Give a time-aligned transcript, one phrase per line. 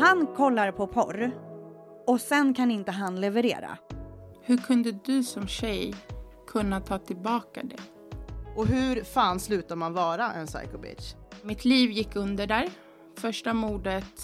[0.00, 1.30] Han kollar på porr
[2.06, 3.78] och sen kan inte han leverera.
[4.42, 5.94] Hur kunde du som tjej
[6.46, 7.82] kunna ta tillbaka det?
[8.56, 11.14] Och hur fan slutar man vara en psycho bitch?
[11.42, 12.68] Mitt liv gick under där.
[13.16, 14.22] Första mordet,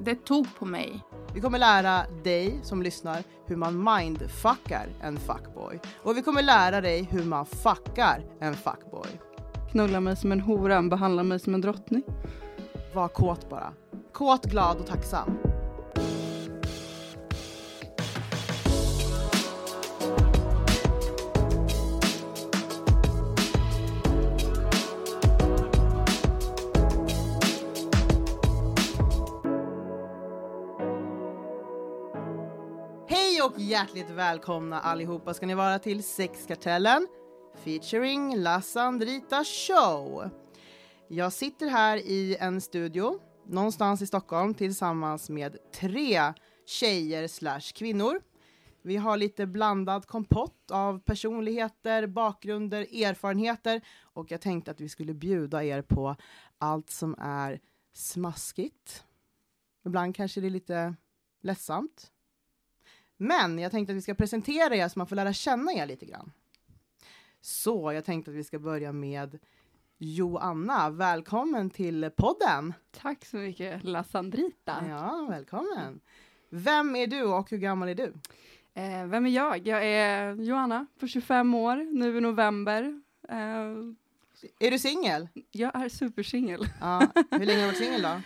[0.00, 1.04] det tog på mig.
[1.34, 5.80] Vi kommer lära dig som lyssnar hur man mindfuckar en fuckboy.
[6.02, 9.08] Och vi kommer lära dig hur man fuckar en fuckboy.
[9.70, 12.02] Knulla mig som en hora, behandla mig som en drottning.
[12.94, 13.72] Var kåt bara.
[14.12, 15.38] Kåt, glad och tacksam.
[33.08, 37.06] Hej och hjärtligt välkomna allihopa ska ni vara till Sexkartellen
[37.64, 40.30] featuring Lassandrita Show.
[41.08, 43.18] Jag sitter här i en studio
[43.48, 46.32] någonstans i Stockholm tillsammans med tre
[46.66, 48.20] tjejer slash kvinnor.
[48.82, 55.14] Vi har lite blandad kompott av personligheter, bakgrunder, erfarenheter och jag tänkte att vi skulle
[55.14, 56.16] bjuda er på
[56.58, 57.60] allt som är
[57.92, 59.04] smaskigt.
[59.84, 60.94] Ibland kanske det är lite
[61.40, 62.12] ledsamt.
[63.16, 66.06] Men jag tänkte att vi ska presentera er så man får lära känna er lite
[66.06, 66.32] grann.
[67.40, 69.38] Så jag tänkte att vi ska börja med
[70.00, 70.90] Joanna.
[70.90, 72.74] Välkommen till podden!
[72.90, 74.84] Tack så mycket, La Sandrita.
[74.88, 76.00] Ja, välkommen!
[76.50, 78.12] Vem är du och hur gammal är du?
[78.74, 79.66] Eh, vem är jag?
[79.66, 83.00] Jag är Johanna, på 25 år, nu i november.
[83.28, 83.36] Eh,
[84.58, 85.28] Är du singel?
[85.50, 86.68] jag är supersingel.
[86.80, 87.02] Ja.
[87.30, 88.20] Hur länge har du varit singel då?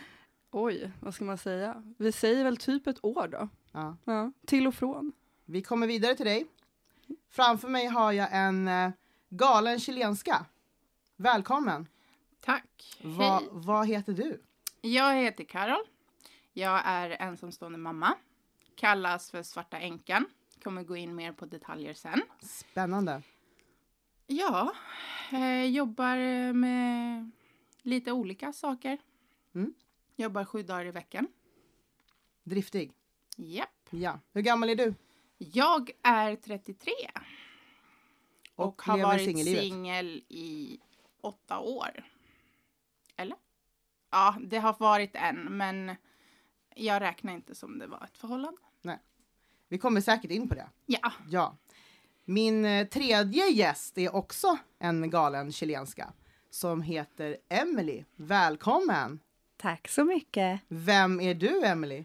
[0.51, 1.83] Oj, vad ska man säga?
[1.97, 3.49] Vi säger väl typ ett år då.
[3.71, 3.97] Ja.
[4.05, 5.11] Ja, till och från.
[5.45, 6.45] Vi kommer vidare till dig.
[7.29, 8.89] Framför mig har jag en eh,
[9.29, 10.45] galen chilenska.
[11.15, 11.87] Välkommen!
[12.39, 12.97] Tack.
[13.01, 13.49] Va, Hej.
[13.51, 14.41] vad heter du?
[14.81, 15.83] Jag heter Carol.
[16.53, 18.17] Jag är ensamstående mamma.
[18.75, 20.25] Kallas för Svarta änkan.
[20.63, 22.21] Kommer gå in mer på detaljer sen.
[22.41, 23.21] Spännande.
[24.27, 24.73] Ja,
[25.31, 27.31] eh, jobbar med
[27.81, 28.97] lite olika saker.
[29.55, 29.73] Mm.
[30.15, 31.27] Jobbar sju dagar i veckan.
[32.43, 32.91] Driftig.
[33.37, 33.69] Japp.
[33.89, 34.19] Ja.
[34.31, 34.93] Hur gammal är du?
[35.37, 36.91] Jag är 33
[38.55, 40.79] och, har lever varit singel i
[41.23, 42.03] åtta år.
[43.17, 43.37] Eller?
[44.11, 45.95] Ja, det har varit en, men
[46.75, 48.57] jag räknar inte som det var ett förhållande.
[49.67, 50.69] Vi kommer säkert in på det.
[50.85, 51.57] Ja, Ja.
[52.25, 56.13] Min eh, tredje gäst är också en galen chilenska
[56.49, 58.03] som heter Emily.
[58.15, 59.19] Välkommen!
[59.57, 60.61] Tack så mycket.
[60.67, 62.03] Vem är du, Emily?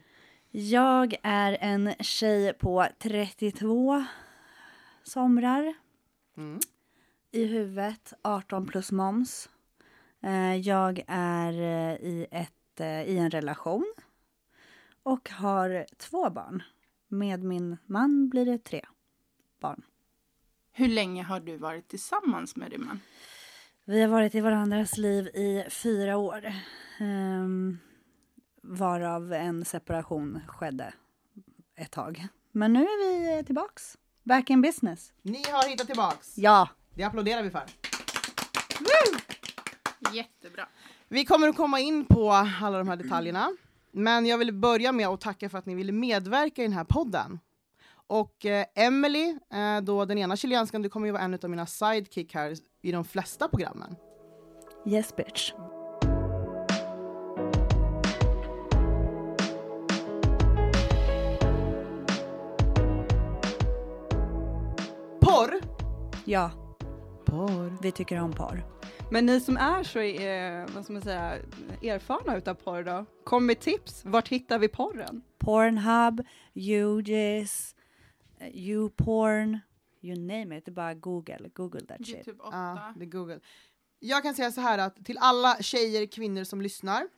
[0.50, 4.04] Jag är en tjej på 32
[5.02, 5.74] somrar.
[6.36, 6.60] Mm.
[7.30, 9.48] I huvudet 18 plus moms.
[10.22, 13.94] Eh, Jag är eh, i, ett, eh, i en relation
[15.02, 16.62] och har två barn.
[17.08, 18.84] Med min man blir det tre
[19.60, 19.82] barn.
[20.72, 23.00] hur länge har du varit tillsammans med din man?
[23.84, 26.52] Vi har varit i varandras liv i fyra år.
[27.00, 27.78] Um,
[28.62, 30.94] varav en separation skedde
[31.76, 32.26] ett tag.
[32.52, 33.98] Men nu är vi tillbaks.
[34.22, 35.12] Back in business.
[35.22, 36.38] Ni har hittat tillbaks.
[36.38, 36.68] Ja.
[36.98, 37.62] Det applåderar vi för.
[40.12, 40.68] Jättebra.
[41.08, 42.32] Vi kommer att komma in på
[42.62, 43.50] alla de här detaljerna.
[43.92, 46.84] Men jag vill börja med att tacka för att ni ville medverka i den här
[46.84, 47.40] podden.
[48.06, 51.66] Och eh, Emily, eh, då den ena chilenskan, du kommer ju vara en av mina
[51.66, 53.96] sidekick här i de flesta programmen.
[54.86, 55.52] Yes bitch.
[65.20, 65.60] Porr!
[66.24, 66.67] Ja,
[67.28, 67.78] Porr.
[67.82, 68.64] vi tycker om porr.
[69.10, 71.38] Men ni som är så eh, vad ska man säga,
[71.82, 74.04] erfarna utav porr då, kom med tips.
[74.04, 75.22] Vart hittar vi porren?
[75.38, 77.74] Pornhub, UGIS,
[78.38, 79.58] eh, YouPorn,
[80.00, 80.64] you name it.
[80.64, 82.16] Det är bara Google, Google that shit.
[82.16, 82.56] Youtube 8.
[82.56, 83.40] Ja, det är Google.
[84.00, 87.08] Jag kan säga så här att till alla tjejer, kvinnor som lyssnar,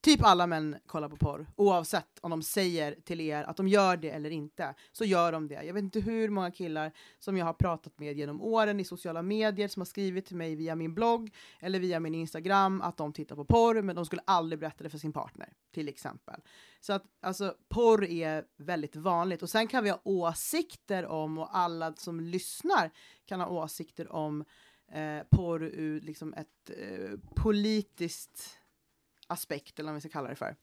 [0.00, 3.96] typ alla män kollar på porr, oavsett om de säger till er att de gör
[3.96, 5.62] det eller inte, så gör de det.
[5.64, 9.22] Jag vet inte hur många killar som jag har pratat med genom åren i sociala
[9.22, 13.12] medier som har skrivit till mig via min blogg eller via min Instagram att de
[13.12, 16.40] tittar på porr, men de skulle aldrig berätta det för sin partner, till exempel.
[16.80, 19.42] Så att alltså, porr är väldigt vanligt.
[19.42, 22.90] Och sen kan vi ha åsikter om, och alla som lyssnar
[23.24, 24.44] kan ha åsikter om
[24.92, 28.59] eh, porr ur liksom ett eh, politiskt
[29.30, 30.56] aspekt, eller vad vi ska kalla det för.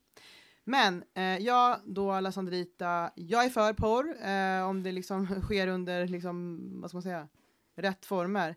[0.63, 6.07] Men eh, jag, då Lasandrita, jag är för porr, eh, om det liksom sker under,
[6.07, 7.27] liksom, vad ska man säga,
[7.75, 8.55] rätt former.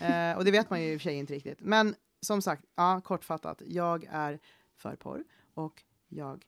[0.00, 1.58] Eh, och det vet man ju i och för sig inte riktigt.
[1.60, 4.38] Men som sagt, ja, kortfattat, jag är
[4.76, 5.24] för porr
[5.54, 6.44] och jag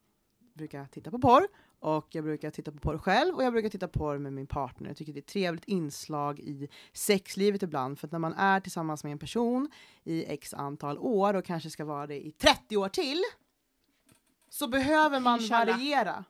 [0.55, 1.49] brukar titta på porr
[1.81, 4.47] och jag brukar titta på porr själv och jag brukar titta på porr med min
[4.47, 4.89] partner.
[4.89, 9.05] Jag tycker det är ett trevligt inslag i sexlivet ibland för när man är tillsammans
[9.05, 9.71] med en person
[10.05, 13.23] i x antal år och kanske ska vara det i 30 år till
[14.49, 15.77] så behöver man Inshallah.
[15.77, 16.25] variera.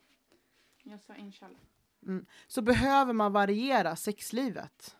[0.83, 1.59] Jag sa inshallah.
[2.47, 4.97] Så behöver man variera sexlivet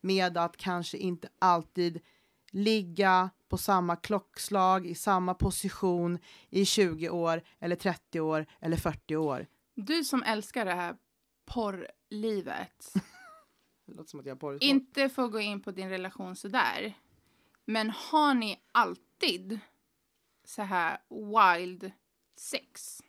[0.00, 2.00] med att kanske inte alltid
[2.50, 6.18] ligga på samma klockslag i samma position
[6.50, 9.46] i 20 år eller 30 år eller 40 år.
[9.80, 10.96] Du som älskar det här
[11.44, 12.92] porrlivet,
[13.86, 16.94] Det låter som att jag har porr inte får gå in på din relation sådär.
[17.64, 19.58] Men har ni alltid
[20.44, 21.90] så här wild
[22.36, 23.02] sex?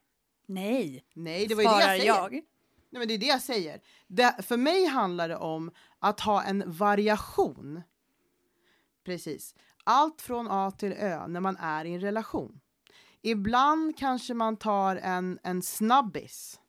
[0.46, 2.32] Nej, Nej, det var ju det jag jag.
[2.32, 2.44] Nej,
[2.90, 3.82] men det är det jag säger.
[4.08, 7.82] Det, för mig handlar det om att ha en variation.
[9.04, 9.56] Precis.
[9.84, 12.60] Allt från A till Ö när man är i en relation.
[13.22, 16.60] Ibland kanske man tar en, en snabbis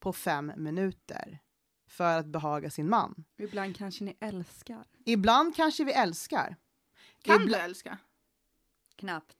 [0.00, 1.38] på fem minuter
[1.88, 3.24] för att behaga sin man.
[3.38, 4.84] Ibland kanske ni älskar.
[5.04, 6.56] Ibland kanske vi älskar.
[7.22, 7.98] Kan Ibla- du älska?
[8.96, 9.36] Knappt.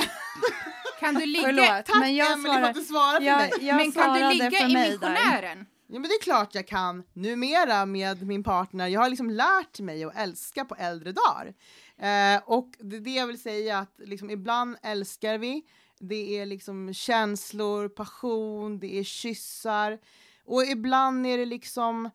[1.00, 2.68] Kan du ligga, Förlåt, Tack men jag Emelie för svarar...
[2.70, 3.52] att du svarar för Jag, mig.
[3.60, 4.90] jag men kan du ligga för i där.
[4.90, 5.66] missionären?
[5.86, 8.86] Ja, men det är klart jag kan numera med min partner.
[8.86, 11.54] Jag har liksom lärt mig att älska på äldre dagar.
[11.98, 15.62] Eh, och det, det jag vill säga att liksom, ibland älskar vi.
[15.98, 19.98] Det är liksom känslor, passion, det är kyssar.
[20.44, 22.10] Och ibland är det liksom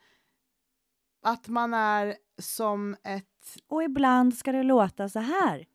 [1.21, 3.57] att man är som ett...
[3.67, 5.65] Och ibland ska det låta så här.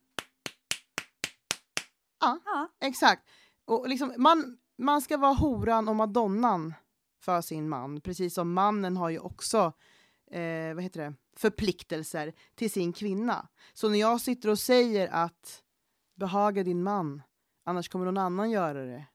[2.20, 2.38] Ja.
[2.44, 2.68] ja.
[2.80, 3.28] Exakt.
[3.64, 6.74] Och liksom, man, man ska vara horan och madonnan
[7.20, 8.00] för sin man.
[8.00, 9.72] Precis som mannen har ju också
[10.30, 11.14] eh, vad heter det?
[11.36, 13.48] förpliktelser till sin kvinna.
[13.72, 15.62] Så när jag sitter och säger att
[16.14, 17.22] behaga din man,
[17.66, 19.06] annars kommer någon annan göra det.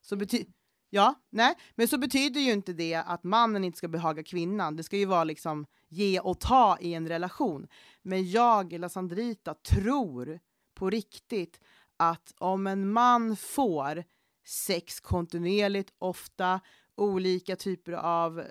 [0.00, 0.52] Så betyder
[0.92, 4.76] Ja, nej, men så betyder ju inte det att mannen inte ska behaga kvinnan.
[4.76, 7.66] Det ska ju vara liksom ge och ta i en relation.
[8.02, 10.40] Men jag, La Sandrita, tror
[10.74, 11.60] på riktigt
[11.96, 14.04] att om en man får
[14.46, 16.60] sex kontinuerligt, ofta,
[16.96, 18.46] olika typer av eh,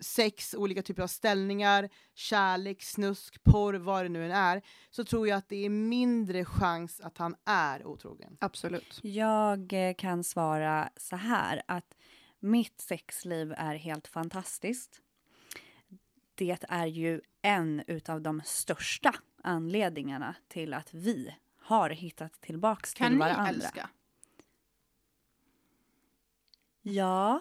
[0.00, 5.28] sex, olika typer av ställningar, kärlek, snusk, porr, vad det nu än är, så tror
[5.28, 8.36] jag att det är mindre chans att han är otrogen.
[8.40, 9.00] Absolut.
[9.02, 11.94] Jag eh, kan svara så här att
[12.40, 15.00] mitt sexliv är helt fantastiskt.
[16.34, 23.06] Det är ju en utav de största anledningarna till att vi har hittat tillbaks Kan
[23.06, 23.48] till ni varandra.
[23.48, 23.90] älska?
[26.82, 27.40] Ja,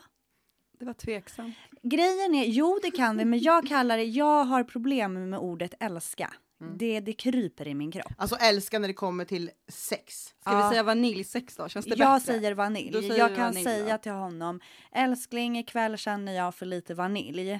[0.85, 1.55] Det var tveksamt.
[1.81, 5.73] grejen är, jo det kan vi, men jag kallar det, jag har problem med ordet
[5.79, 6.33] älska.
[6.61, 6.77] Mm.
[6.77, 8.13] Det, det kryper i min kropp.
[8.17, 10.23] Alltså älska när det kommer till sex.
[10.41, 10.63] Ska Ja.
[10.63, 11.67] vi säga vaniljsex då?
[11.69, 12.33] Känns det jag bättre?
[12.33, 12.93] säger vanilj.
[12.93, 14.01] säger jag kan vanilj säga då.
[14.03, 14.59] till honom,
[14.91, 17.59] älskling ikväll känner jag för lite vanilj.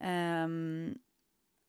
[0.00, 0.94] Ehm,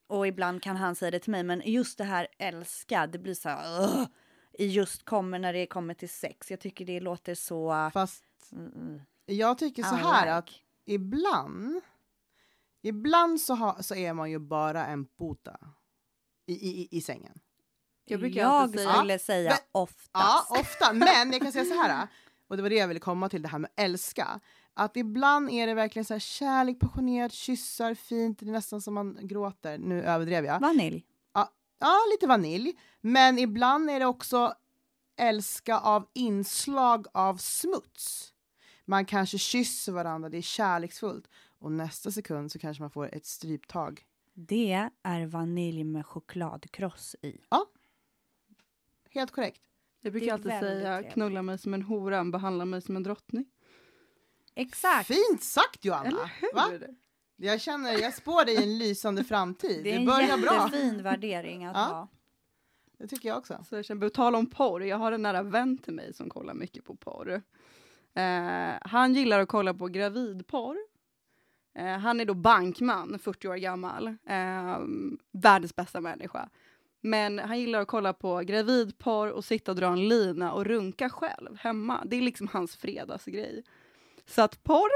[0.09, 3.33] och ibland kan han säga det till mig, men just det här älska, det blir
[3.33, 4.05] så här, "Ugh",
[4.53, 6.51] i just kommer när det kommer till sex.
[6.51, 7.89] Jag tycker det låter så...
[7.93, 10.33] Fast Mm, jag tycker så här like.
[10.33, 10.49] att
[10.87, 11.81] ibland,
[12.81, 15.57] ibland så, ha, så är man ju bara en puta
[16.45, 17.39] i, i, i- i sängen.
[18.05, 20.09] Jag brukar jag skulle säga Men- oftast.
[20.13, 20.93] Ja, ofta.
[20.93, 22.07] Men jag kan säga så här,
[22.47, 24.39] och det var det jag ville komma till, det här med älska.
[24.73, 28.93] Att ibland är det verkligen så här kärlek, passionerat, kyssar, fint, det är nästan som
[28.93, 29.77] man gråter.
[29.77, 30.59] Nu överdrev jag.
[30.59, 31.05] Vanilj.
[31.79, 32.73] Ja, lite vanilj.
[33.01, 34.53] Men ibland är det också
[35.17, 38.33] älska av inslag av smuts.
[38.89, 41.27] Man kanske kysser varandra, det är kärleksfullt.
[41.59, 44.05] Och nästa sekund så kanske man får ett stryptag.
[44.33, 47.37] Det är vanilj med chokladkross i.
[49.09, 49.61] Helt korrekt.
[50.01, 51.13] Jag Det brukar alltid säga trevligt.
[51.13, 53.45] knulla mig som en hora, behandla mig som en drottning.
[54.55, 55.07] Exakt.
[55.07, 56.07] Fint sagt Johanna!
[56.09, 56.53] Eller hur?
[56.55, 56.71] Va?
[57.35, 59.83] Jag känner, jag spår dig i en lysande framtid.
[59.83, 60.53] Det är Det, en börjar bra.
[60.53, 61.81] jättefin värdering att Ja.
[61.83, 62.07] ha.
[62.97, 63.65] Det tycker jag också.
[63.69, 66.29] Så jag känner, på tal om porr, jag har en nära vän till mig som
[66.29, 67.41] kollar mycket på porr.
[68.17, 70.77] Eh, han gillar att kolla på gravidporr.
[71.75, 74.07] Eh, han är då bankman, 40 år gammal.
[74.07, 74.79] Eh,
[75.31, 76.49] världens bästa människa.
[77.01, 81.09] Men han gillar att kolla på gravidporr och sitta och dra en lina och runka
[81.09, 82.03] själv hemma.
[82.05, 83.63] Det är liksom hans fredagsgrej.
[84.25, 84.89] Så att porr,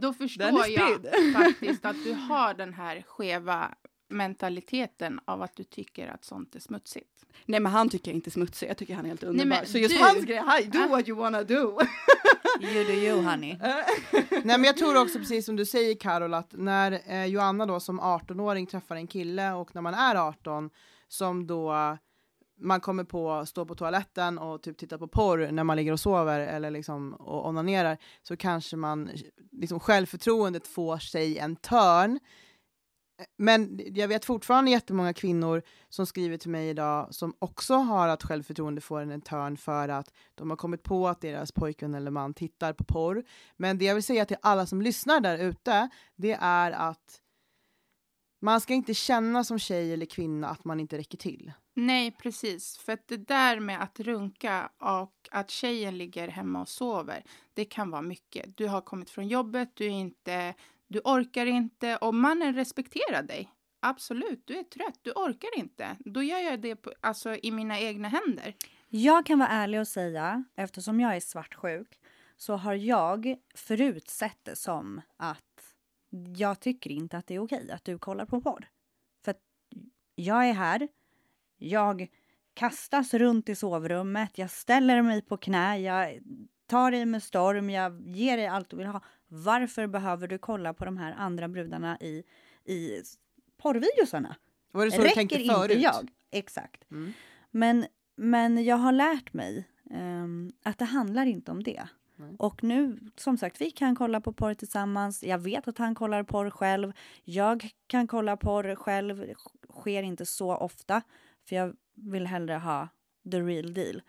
[0.00, 1.00] Då förstår jag
[1.34, 3.74] faktiskt att du har den här skeva
[4.08, 7.24] mentaliteten av att du tycker att sånt är smutsigt.
[7.46, 9.48] Nej men han tycker jag inte är smutsig, jag tycker han är helt underbar.
[9.56, 10.86] men så just du- hans grej, hi, do Ah.
[10.88, 11.78] what you wanna do.
[12.60, 13.56] You do you honey.
[14.30, 17.80] Nej men jag tror också precis som du säger Carol att när eh, Joanna då
[17.80, 20.70] som 18-åring träffar en kille och när man är 18
[21.08, 21.74] som då
[22.60, 26.00] man kommer på stå på toaletten och typ titta på porr när man ligger och
[26.00, 29.10] sover eller liksom och onanerar så kanske man
[29.52, 32.20] liksom självförtroendet får sig en törn.
[33.36, 38.22] Men jag vet fortfarande jättemånga kvinnor som skriver till mig idag som också har att
[38.22, 42.34] självförtroende får en törn för att de har kommit på att deras pojkvän eller man
[42.34, 43.24] tittar på porr.
[43.56, 47.20] Men det jag vill säga till alla som lyssnar där ute, det är att
[48.40, 51.52] man ska inte känna som tjej eller kvinna att man inte räcker till.
[51.74, 52.78] Nej, precis.
[52.78, 57.64] För att det där med att runka och att tjejen ligger hemma och sover, det
[57.64, 58.56] kan vara mycket.
[58.56, 60.54] Du har kommit från jobbet, du är inte,
[60.88, 63.52] du orkar inte och mannen respekterar dig.
[63.80, 65.96] Absolut, du är trött, du orkar inte.
[65.98, 68.54] Då gör jag det på, alltså, i mina egna händer.
[68.88, 72.00] Jag kan vara ärlig och säga, eftersom jag är svartsjuk,
[72.36, 75.74] så har jag förut sett det som att
[76.36, 78.68] jag tycker inte att det är okej att du kollar på porr.
[79.24, 79.40] För att
[80.14, 80.88] jag är här,
[81.56, 82.08] jag
[82.54, 86.18] kastas runt i sovrummet, jag ställer mig på knä, jag
[86.66, 89.00] tar dig med storm, jag ger dig allt du vill ha.
[89.28, 92.22] Varför behöver du kolla på de här andra brudarna i,
[92.64, 93.02] i
[93.56, 94.36] porrvideosarna?
[94.72, 95.70] Var det så du tänkte Räcker förut?
[95.70, 96.08] inte jag?
[96.30, 96.90] Exakt.
[96.90, 97.12] Mm.
[97.50, 101.88] Men, men jag har lärt mig ehm, att det handlar inte om det.
[102.16, 102.36] Nej.
[102.38, 105.22] Och nu, som sagt, vi kan kolla på porr tillsammans.
[105.22, 106.92] Jag vet att han kollar porr själv.
[107.24, 109.18] Jag kan kolla porr själv.
[109.18, 109.34] Det
[109.72, 111.02] sker inte så ofta,
[111.48, 112.88] för jag vill hellre ha
[113.30, 114.02] the real deal.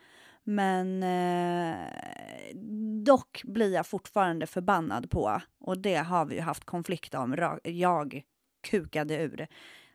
[0.50, 2.56] Men eh,
[3.04, 8.24] dock blir jag fortfarande förbannad på, och det har vi ju haft konflikt om, jag
[8.64, 9.48] kukade ur.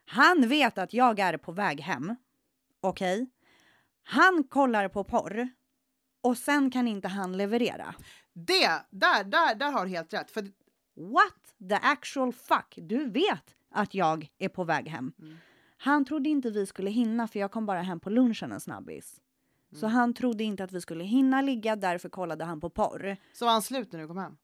[0.05, 2.17] Han vet att jag är på väg hem,
[2.81, 3.27] okej?
[4.03, 5.49] Han kollar på porr
[6.21, 7.95] och sen kan inte han leverera.
[8.33, 10.31] Det, där, där, där har du helt rätt.
[10.31, 10.43] För
[10.95, 12.75] What the actual fuck?
[12.77, 15.13] Du vet att jag är på väg hem.
[15.19, 15.37] Mm.
[15.77, 19.21] Han trodde inte vi skulle hinna för jag kom bara hem på lunchen en snabbis.
[19.73, 19.97] Så Mm.
[19.99, 23.17] han trodde inte att vi skulle hinna ligga, därför kollade han på porr.
[23.33, 24.37] så var han slut när du kom hem?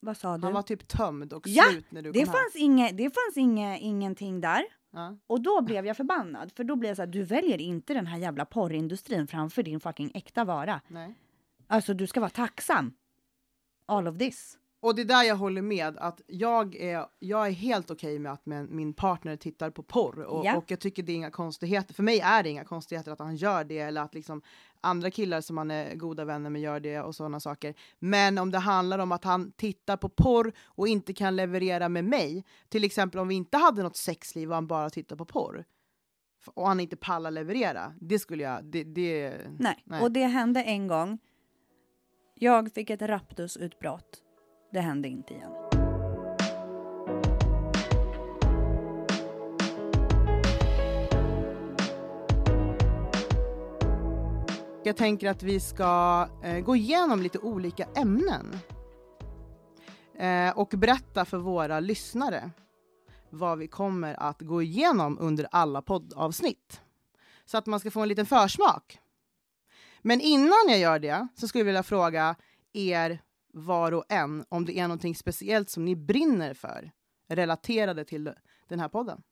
[0.00, 0.44] Vad sa du?
[0.44, 2.42] Han var typ tömd och Ja, slut när du det kom hem?
[2.42, 4.62] fanns, inge, det fanns inge, ingenting där.
[4.92, 5.16] Ja.
[5.26, 8.06] Och då blev jag förbannad, för då blev jag så här, du väljer inte den
[8.06, 10.80] här jävla porrindustrin framför din fucking äkta vara.
[10.88, 11.14] Nej.
[11.66, 12.92] Alltså du ska vara tacksam.
[13.86, 14.58] All of this.
[14.82, 18.32] Och det är där jag håller med, att jag är, jag är helt okej med
[18.32, 20.20] att min, min partner tittar på porr.
[20.20, 20.56] Och, Ja.
[20.56, 23.36] och jag tycker det är inga konstigheter, för mig är det inga konstigheter att han
[23.36, 24.42] gör det, eller att liksom
[24.80, 27.74] andra killar som han är goda vänner med gör det och sådana saker.
[27.98, 32.04] Men om det handlar om att han tittar på porr och inte kan leverera med
[32.04, 35.64] mig, till exempel om vi inte hade något sexliv och han bara tittar på porr,
[36.54, 39.82] och han inte pallar leverera, det skulle jag, det, det Nej.
[39.84, 40.00] Nej.
[40.00, 41.18] och det hände en gång.
[42.34, 44.22] Jag fick ett raptusutbrott.
[44.70, 45.52] Det hände inte igen.
[54.84, 58.58] Jag tänker att vi ska eh, gå igenom lite olika ämnen.
[60.18, 62.50] Eh, och berätta för våra lyssnare
[63.30, 66.80] vad vi kommer att gå igenom under alla poddavsnitt.
[67.44, 68.98] Så att man ska få en liten försmak.
[70.02, 72.34] Men innan jag gör det så skulle jag vilja fråga
[72.72, 73.18] er
[73.52, 76.90] var och en om det är någonting speciellt som ni brinner för
[77.28, 78.32] relaterade till
[78.68, 79.22] den här podden.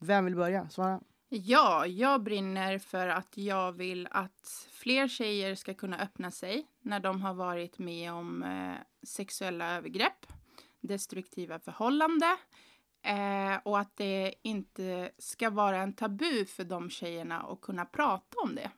[0.00, 0.68] Vem vill börja?
[0.68, 1.00] Svara.
[1.28, 7.00] Ja, jag brinner för att jag vill att fler tjejer ska kunna öppna sig när
[7.00, 10.26] de har varit med om eh, sexuella övergrepp,
[10.80, 12.36] destruktiva förhållanden
[13.02, 18.36] eh, och att det inte ska vara en tabu för de tjejerna att kunna prata
[18.44, 18.70] om det.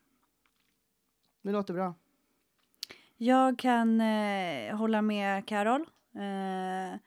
[1.43, 1.95] Det låter bra.
[3.19, 5.87] Jag kan eh, hålla med Carol.
[6.17, 6.99] Eh,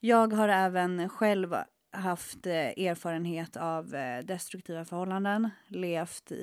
[0.00, 1.56] jag har även själv
[1.90, 6.34] haft eh, erfarenhet av eh, destruktiva förhållanden, levt i,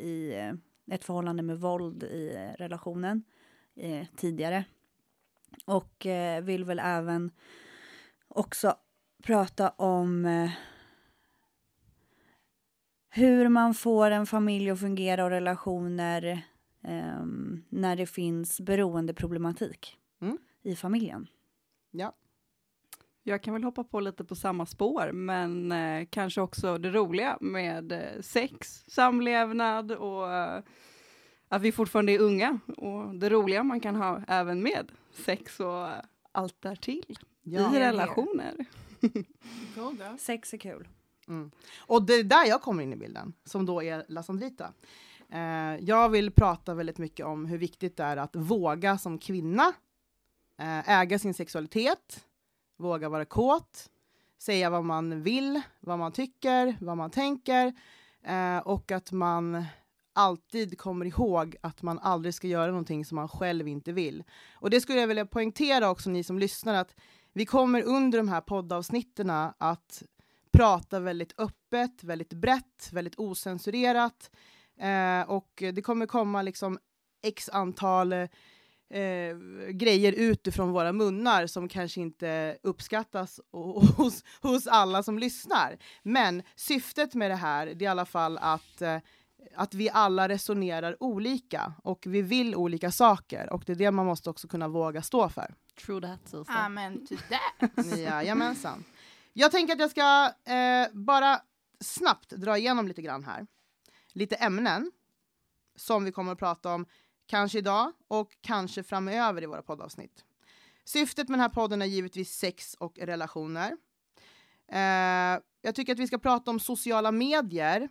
[0.00, 3.24] i eh, ett förhållande med våld i eh, relationen
[3.76, 4.64] eh, tidigare.
[5.64, 7.30] Och eh, vill väl även
[8.28, 8.76] också
[9.22, 10.50] prata om eh,
[13.10, 16.42] hur man får en familj att fungera och relationer
[16.86, 20.38] ehm, när det finns beroendeproblematik Mm.
[20.62, 21.26] i familjen.
[21.90, 22.12] Ja.
[23.22, 27.38] Jag kan väl hoppa på lite på samma spår, men eh, kanske också det roliga
[27.40, 30.62] med eh, sex, samlevnad och eh,
[31.48, 35.88] att vi fortfarande är unga och det roliga man kan ha även med sex och
[36.32, 37.76] allt därtill Ja.
[37.76, 38.54] i relationer.
[40.18, 40.88] Sex är kul.
[41.28, 41.50] Mm.
[41.78, 44.72] Och det är där jag kommer in i bilden, som då är La Sandrita.
[45.32, 49.72] Eh, jag vill prata väldigt mycket om hur viktigt det är att våga som kvinna
[50.58, 52.24] eh, äga sin sexualitet,
[52.76, 53.90] våga vara kåt,
[54.38, 57.72] säga vad man vill, vad man tycker, vad man tänker.
[58.22, 59.64] Eh, och att man
[60.12, 64.24] alltid kommer ihåg att man aldrig ska göra någonting som man själv inte vill.
[64.54, 66.94] Och det skulle jag vilja poängtera också ni som lyssnar att
[67.32, 70.02] vi kommer under de här poddavsnitten att
[70.52, 74.30] prata väldigt öppet, väldigt brett, väldigt osensurerat.
[74.80, 76.78] Eh, och det kommer komma liksom
[77.22, 79.36] x antal eh,
[79.70, 83.40] grejer utifrån våra munnar som kanske inte uppskattas
[83.96, 85.78] hos, hos alla som lyssnar.
[86.02, 88.98] Men syftet med det här det är i alla fall att eh,
[89.54, 94.06] att vi alla resonerar olika och vi vill olika saker och det är det man
[94.06, 95.54] måste också kunna våga stå för.
[95.86, 96.56] True that, Susan.
[96.56, 97.86] Amen to that.
[97.98, 98.84] Jajamensan.
[99.32, 101.40] Jag tänker att jag ska eh, bara
[101.80, 103.46] snabbt dra igenom lite grann här.
[104.16, 104.92] Lite ämnen
[105.74, 106.86] som vi kommer att prata om
[107.26, 110.24] kanske idag och kanske framöver i våra poddavsnitt.
[110.84, 113.76] Syftet med den här podden är givetvis sex och relationer.
[114.68, 117.88] Eh, jag tycker att vi ska prata om sociala medier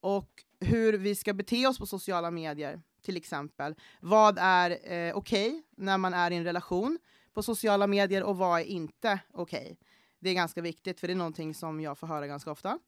[0.00, 3.74] och hur vi ska bete oss på sociala medier, till exempel.
[4.00, 6.98] Vad är eh, okej okay när man är i en relation
[7.32, 9.62] på sociala medier och vad är inte okej?
[9.62, 9.76] Okay?
[10.18, 12.78] Det är ganska viktigt, för det är någonting som jag får höra ganska ofta.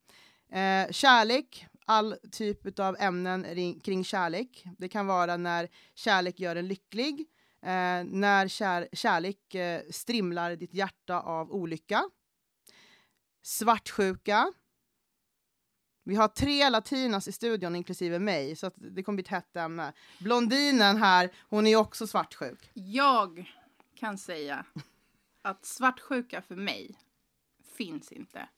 [0.53, 4.65] Eh, kärlek, all typ av ämnen kring kärlek.
[4.79, 7.21] Det kan vara när kärlek gör en lycklig,
[7.63, 12.11] eh, när kär kärlek eh, strimlar ditt hjärta av olycka.
[13.43, 14.53] Svartsjuka,
[16.05, 19.93] vi har tre latinas i studion, inklusive mig, så det kommer bli ett hett ämne.
[20.19, 22.71] Blondinen här, hon är också svartsjuk.
[22.75, 23.53] Jag
[23.95, 24.67] kan säga
[25.43, 26.99] att svartsjuka för mig
[27.77, 28.49] finns inte.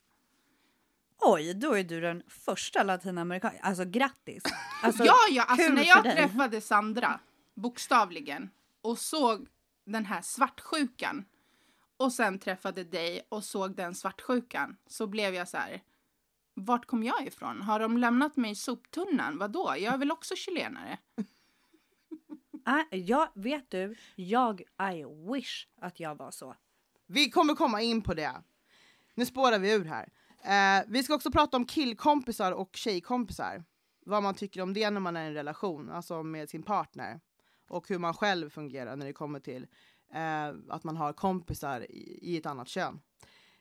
[1.19, 3.51] Oj, då är du den första latinamerikan...
[3.61, 4.43] Alltså grattis!
[4.83, 7.19] Alltså, ja, ja, alltså när jag träffade Sandra,
[7.55, 8.49] bokstavligen,
[8.81, 9.47] och såg
[9.85, 11.25] den här svartsjukan
[11.97, 15.81] och sen träffade dig och såg den svartsjukan så blev jag så här
[16.65, 17.61] vart kom jag ifrån?
[17.61, 19.37] Har de lämnat mig i soptunnan?
[19.37, 19.75] Vadå?
[19.77, 20.97] Jag är väl också chilenare?
[22.91, 24.61] äh, ja, vet du, jag
[24.93, 26.55] I wish att jag var så.
[27.07, 28.43] Vi kommer komma in på det.
[29.15, 30.09] Nu spårar vi ur här.
[30.43, 33.63] Eh, vi ska också prata om killkompisar och tjejkompisar.
[34.05, 37.19] Vad man tycker om det när man är i en relation, alltså med sin partner.
[37.69, 39.67] Och hur man själv fungerar när det kommer till
[40.13, 43.01] eh, att man har kompisar i, i ett annat kön.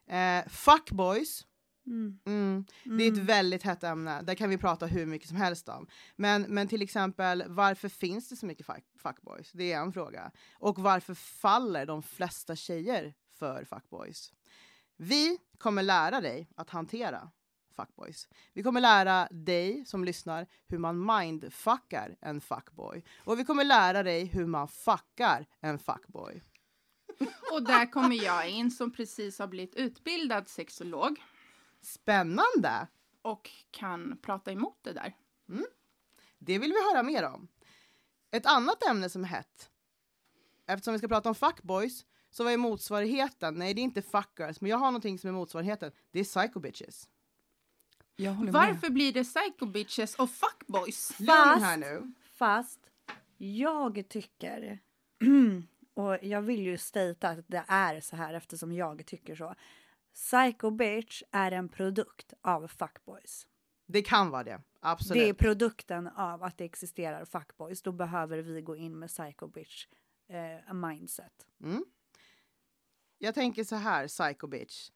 [0.07, 1.45] Eh, fuckboys
[1.89, 2.19] Mm.
[2.27, 2.65] Mm.
[2.85, 3.27] Det är ett mm.
[3.27, 5.87] väldigt hett ämne, där kan vi prata hur mycket som helst om.
[6.17, 9.53] Men, men till exempel, varför finns det så mycket fuck, fuckboys?
[9.53, 10.31] Det är en fråga.
[10.53, 14.33] Och varför faller de flesta tjejer för fuckboys?
[15.01, 17.31] Vi kommer lära dig att hantera
[17.77, 18.29] fuckboys.
[18.53, 23.05] Vi kommer lära dig som lyssnar hur man mindfuckar en fuckboy.
[23.19, 26.43] Och vi kommer lära dig hur man fuckar en fuckboy.
[27.53, 31.23] Och där kommer jag in som precis har blivit utbildad sexolog.
[31.81, 32.89] Spännande!
[33.23, 35.17] Och kan prata emot det där.
[35.49, 35.67] Mm.
[36.39, 37.49] Det vill vi höra mer om.
[38.31, 39.71] Ett annat ämne som är hett,
[40.67, 42.05] eftersom vi ska prata om fuckboys,
[42.39, 43.55] så vad är motsvarigheten?
[43.55, 45.93] Nej, det är inte fuckers, men jag har någonting som är motsvarigheten.
[46.11, 47.09] Det är psycho bitches.
[48.51, 48.93] Varför med.
[48.93, 51.13] blir det psycho bitches och fuckboys?
[51.13, 52.13] Fast, här nu.
[52.35, 52.81] fast
[53.39, 54.79] jag tycker,
[55.95, 59.55] och jag vill ju stata att det är så här eftersom jag tycker så.
[60.15, 63.47] Psycho Bitch är en produkt av fuckboys.
[63.87, 65.23] Det kan vara det, absolut.
[65.23, 67.83] Det är produkten av att det existerar fuckboys.
[67.83, 69.87] Då behöver vi gå in med Psycho Bitch
[70.29, 71.47] eh, mindset.
[71.63, 71.85] Mm.
[73.19, 74.91] Jag tänker så här, Psycho Bitch,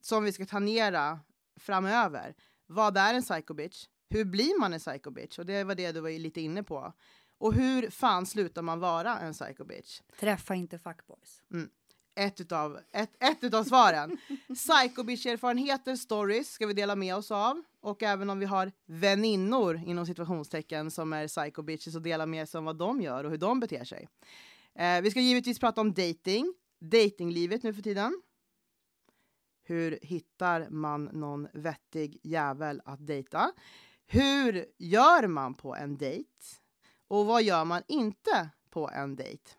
[0.00, 1.20] som vi ska tangera
[1.56, 2.34] framöver.
[2.66, 3.86] Vad är en Psycho Bitch?
[4.08, 5.38] Hur blir man en Psycho Bitch?
[5.38, 6.92] Och det var det du var lite inne på.
[7.38, 10.00] Och hur fan slutar man vara en Psycho Bitch?
[10.20, 11.42] Träffa inte fuckboys.
[11.52, 11.70] Mm
[12.14, 14.18] ett utav, ett, ett utav svaren.
[14.54, 17.62] Psykobitch-erfarenheter, stories ska vi dela med oss av.
[17.80, 22.58] Och även om vi har väninnor inom situationstecken som är psykobitches och dela med sig
[22.58, 24.08] om vad de gör och hur de beter sig.
[24.74, 28.22] Eh, vi ska givetvis prata om dating, datinglivet nu för tiden.
[29.62, 33.52] Hur hittar man någon vettig jävel att dejta?
[34.06, 36.30] Hur gör man på en dejt?
[37.08, 39.50] Och vad gör man inte på en dejt?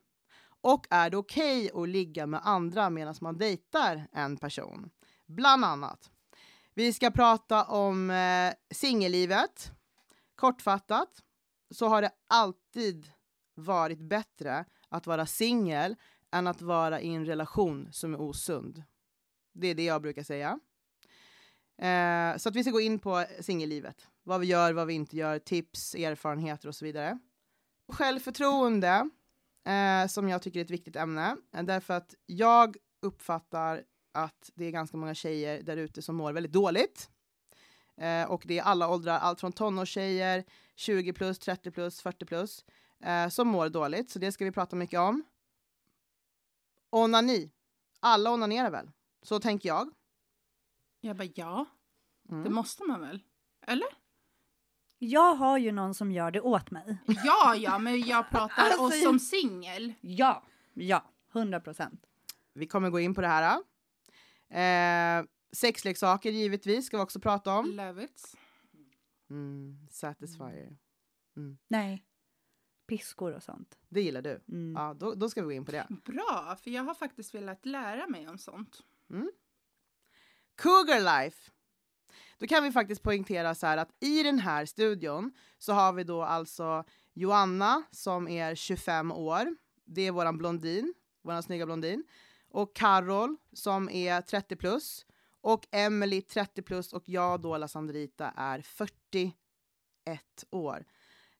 [0.61, 4.89] Och är det okej okay att ligga med andra medan man dejtar en person?
[5.25, 6.11] Bland annat.
[6.73, 9.71] Vi ska prata om eh, singellivet.
[10.35, 11.23] Kortfattat
[11.69, 13.11] så har det alltid
[13.55, 15.95] varit bättre att vara singel
[16.33, 18.83] än att vara i en relation som är osund.
[19.53, 20.59] Det är det jag brukar säga.
[21.81, 24.07] Eh, så att vi ska gå in på singellivet.
[24.23, 27.19] Vad vi gör, vad vi inte gör, tips, erfarenheter och så vidare.
[27.87, 29.09] Självförtroende
[29.67, 31.37] eh, som jag tycker är ett viktigt ämne.
[31.55, 36.33] Eh, därför att jag uppfattar att det är ganska många tjejer där ute som mår
[36.33, 37.09] väldigt dåligt.
[37.97, 40.43] Eh, och det är alla åldrar, allt från tonårstjejer,
[40.75, 42.65] 20 plus, 30 plus, 40 plus,
[43.03, 44.09] eh, som mår dåligt.
[44.09, 45.23] Så det ska vi prata mycket om.
[46.93, 47.51] Onani.
[47.99, 48.91] Alla onanerar väl?
[49.21, 49.89] Så tänker jag.
[51.01, 51.65] Jag bara ja,
[52.29, 52.43] Mm.
[52.43, 53.19] det måste man väl?
[53.67, 53.87] Eller?
[54.99, 56.97] Jag har ju någon som gör det åt mig.
[57.25, 59.93] Ja, ja, men jag pratar Alltså, oss som singel.
[60.01, 62.05] Ja, ja, 100 procent.
[62.53, 63.59] Vi kommer gå in på det här.
[64.49, 65.25] Eh,
[65.55, 67.65] sexleksaker givetvis ska vi också prata om.
[67.65, 68.35] Love it.
[69.29, 70.77] Mm, satisfier.
[71.67, 72.03] Nej,
[72.97, 73.77] piskor och sånt.
[73.89, 74.41] Det gillar du?
[74.49, 74.75] Mm.
[74.75, 75.87] Ja, då, då ska vi gå in på det.
[76.05, 78.83] Bra, för jag har faktiskt velat lära mig om sånt.
[80.55, 81.51] Cougar Life.
[82.37, 86.03] Då kan vi faktiskt poängtera så här att i den här studion så har vi
[86.03, 89.55] då alltså Joanna som är 25 år.
[89.85, 92.03] Det är våran blondin, våran snygga blondin.
[92.49, 95.05] Och Carol som är 30 plus.
[95.41, 99.33] Och Emily 30 plus och jag då, La Sandrita, är 41
[100.49, 100.85] år.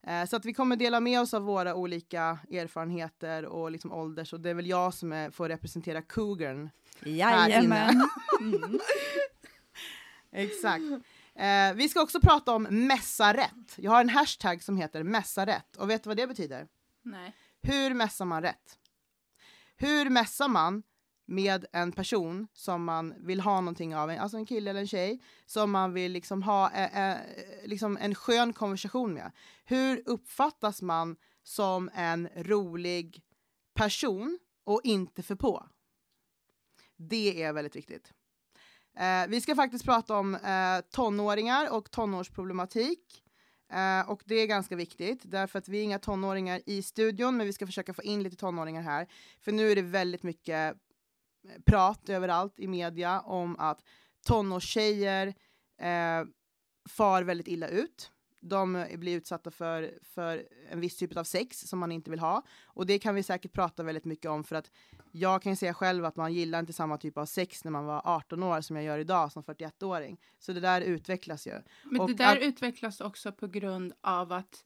[0.08, 4.34] Eh, Så att vi kommer dela med oss av våra olika erfarenheter och liksom ålders
[4.34, 6.70] och det är väl jag som är, får representera Cougaren
[7.04, 8.10] Jajamän.
[8.42, 8.80] Mm.
[10.32, 10.84] Exakt.
[11.36, 13.74] Eh, vi ska också prata om mässa rätt.
[13.76, 15.76] Jag har en hashtag som heter mässa rätt.
[15.78, 16.68] Och vet du vad det betyder?
[17.02, 17.34] Nej.
[17.62, 18.78] Hur mässar man rätt?
[19.78, 20.84] Hur mässar man
[21.26, 25.22] med en person som man vill ha någonting av, alltså en kille eller en tjej,
[25.46, 27.18] som man vill liksom ha eh, eh,
[27.66, 29.32] liksom en skön konversation med?
[29.66, 33.24] Hur uppfattas man som en rolig
[33.74, 35.66] person och inte för på?
[36.96, 38.14] Det är väldigt viktigt.
[38.98, 43.24] Eh, vi ska faktiskt prata om eh, tonåringar och tonårsproblematik.
[43.74, 47.48] Eh, och det är ganska viktigt, därför att vi är inga tonåringar i studion, men
[47.48, 49.08] vi ska försöka få in lite tonåringar här.
[49.42, 50.78] För nu är det väldigt mycket
[51.66, 53.84] prat överallt i media om att
[54.26, 55.28] tonårstjejer
[55.78, 56.24] eh,
[56.90, 58.12] far väldigt illa ut.
[58.40, 62.20] De eh, blir utsatta för, för en viss typ av sex som man inte vill
[62.20, 62.44] ha.
[62.64, 64.72] Och det kan vi säkert prata väldigt mycket om för att
[65.12, 67.86] jag kan ju säga själv att man gillar inte samma typ av sex när man
[67.86, 70.18] var 18 år som jag gör idag som 41-åring.
[70.40, 71.62] Så det där utvecklas ju.
[71.84, 74.64] Men Och det där att- utvecklas också på grund av att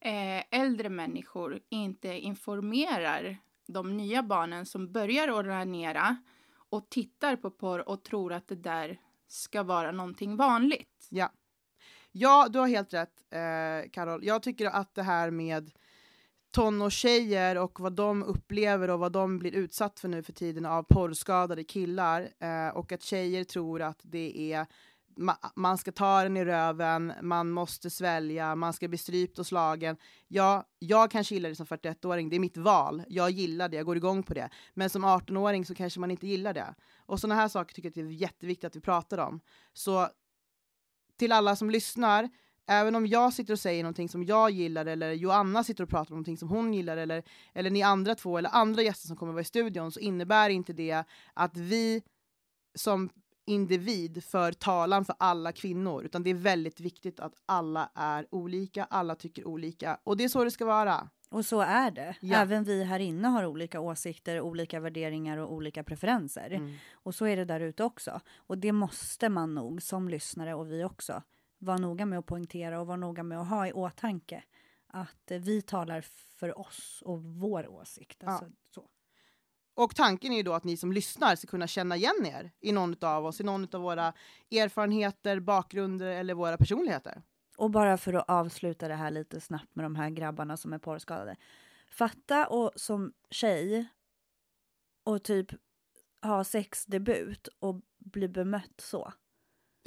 [0.00, 6.16] eh, äldre människor inte informerar de nya barnen som börjar ordinera
[6.68, 11.06] och tittar på porr och tror att det där ska vara någonting vanligt.
[11.10, 11.32] Ja.
[12.12, 14.24] Ja, du har helt rätt, eh, Carol.
[14.24, 15.70] Jag tycker att det här med
[16.50, 20.82] tonårstjejer och vad de upplever och vad de blir utsatt för nu för tiden av
[20.82, 24.66] porrskadade killar eh, och att tjejer tror att det är
[25.16, 29.46] ma- man ska ta den i röven, man måste svälja, man ska bli strypt och
[29.46, 29.96] slagen.
[30.28, 33.02] Ja, jag kanske gillar det som 41-åring, det är mitt val.
[33.08, 34.50] Jag gillar det, jag går igång på det.
[34.74, 36.74] Men som 18-åring så kanske man inte gillar det.
[36.98, 39.40] Och sådana här saker tycker jag att det är jätteviktigt att vi pratar om.
[39.72, 40.08] Så
[41.16, 42.28] till alla som lyssnar,
[42.66, 46.10] även om jag sitter och säger någonting som jag gillar eller Joanna sitter och pratar
[46.10, 47.22] om någonting som hon gillar eller,
[47.54, 50.72] eller ni andra två eller andra gäster som kommer vara i studion så innebär inte
[50.72, 52.02] det att vi
[52.74, 53.10] som
[53.46, 58.84] individ för talan för alla kvinnor utan det är väldigt viktigt att alla är olika,
[58.84, 61.08] alla tycker olika och det är så det ska vara.
[61.28, 62.16] Och så är det.
[62.20, 62.36] Ja.
[62.36, 66.50] Även vi här inne har olika åsikter, olika värderingar och olika preferenser.
[66.50, 66.74] Mm.
[66.92, 68.20] Och så är det där ute också.
[68.36, 71.22] Och det måste man nog som lyssnare och vi också
[71.58, 74.44] vara noga med att poängtera och vara noga med att ha i åtanke
[74.86, 76.00] att vi talar
[76.36, 78.18] för oss och vår åsikt.
[78.20, 78.30] Ja.
[78.30, 78.88] Alltså, så.
[79.76, 82.72] Och tanken är ju då att ni som lyssnar ska kunna känna igen er i
[82.72, 84.12] någon av oss, i någon av våra
[84.50, 87.22] erfarenheter, bakgrunder eller våra personligheter.
[87.56, 90.78] Och bara för att avsluta det här lite snabbt med de här grabbarna som är
[90.78, 91.36] porrskadade.
[91.90, 93.88] Fatta och som tjej
[95.04, 95.50] och typ
[96.22, 99.12] ha sexdebut och bli bemött så.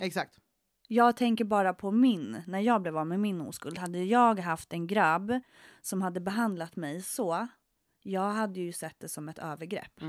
[0.02, 0.40] Exakt.
[0.88, 3.78] Jag tänker bara på min, när jag blev av med min oskuld.
[3.78, 5.40] Hade jag haft en grabb
[5.82, 7.48] som hade behandlat mig så,
[8.02, 10.02] jag hade ju sett det som ett övergrepp.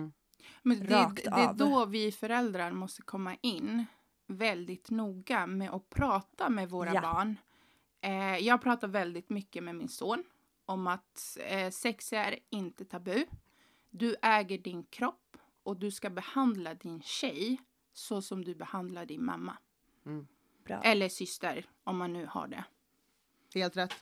[0.63, 3.87] Men det, Rakt det är då vi föräldrar måste komma in
[4.27, 7.01] väldigt noga med att prata med våra Ja.
[7.01, 7.37] barn.
[8.01, 10.25] Eh, jag pratar väldigt mycket med min son
[10.65, 13.27] om att eh, sex är inte tabu.
[13.91, 17.61] Du äger din kropp och du ska behandla din tjej
[17.93, 19.57] så som du behandlar din mamma.
[20.65, 20.81] Bra.
[20.83, 22.65] Eller syster, om man nu har det.
[23.55, 23.95] Helt rätt.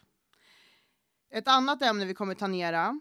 [1.30, 3.00] Ett annat ämne vi kommer tangera,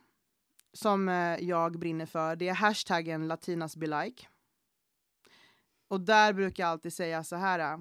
[0.78, 4.28] som eh, jag brinner för, det är hashtaggen latinasbelike.
[5.88, 7.60] Och där brukar jag alltid säga så här.
[7.74, 7.80] eh,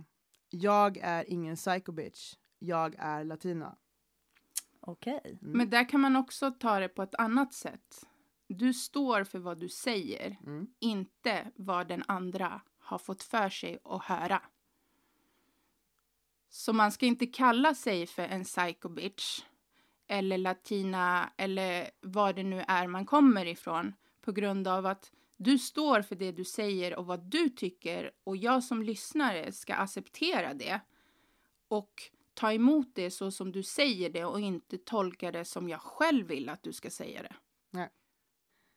[0.51, 2.35] Jag är ingen psycho bitch.
[2.59, 3.77] Jag är latina.
[4.81, 5.21] Okej.
[5.43, 5.59] Mm.
[5.59, 8.07] Men där kan man också ta det på ett annat sätt.
[8.49, 10.67] Du står för vad du säger, Mm.
[10.81, 14.43] inte vad den andra har fått för sig att höra.
[16.49, 19.43] Så man ska inte kalla sig för en psycho bitch
[20.09, 25.59] eller latina eller var det nu är man kommer ifrån på grund av att du
[25.59, 30.55] står för det du säger och vad du tycker och jag som lyssnare ska acceptera
[30.55, 30.81] det
[31.69, 32.03] och
[32.35, 36.27] ta emot det så som du säger det och inte tolka det som jag själv
[36.27, 37.35] vill att du ska säga det.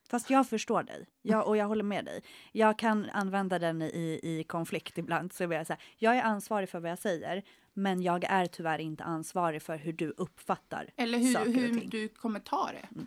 [0.09, 2.23] Fast jag förstår dig jag, och jag håller med dig.
[2.51, 5.33] Jag kan använda den i, i konflikt ibland.
[5.33, 7.43] Så jag, säga, jag är ansvarig för vad jag säger,
[7.81, 11.79] men jag är tyvärr inte ansvarig för hur du uppfattar Eller hur, saker och hur
[11.79, 11.89] ting.
[11.89, 13.01] du kommer ta det.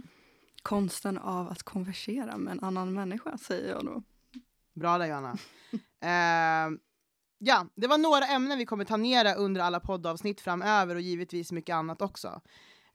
[0.63, 4.03] Konsten av att konversera med en annan människa, säger jag då.
[4.75, 5.37] Bra där Johanna.
[6.03, 6.71] Eh,
[7.39, 11.53] ja, det var några ämnen vi kommer ta ner under alla poddavsnitt framöver och givetvis
[11.53, 12.41] mycket annat också.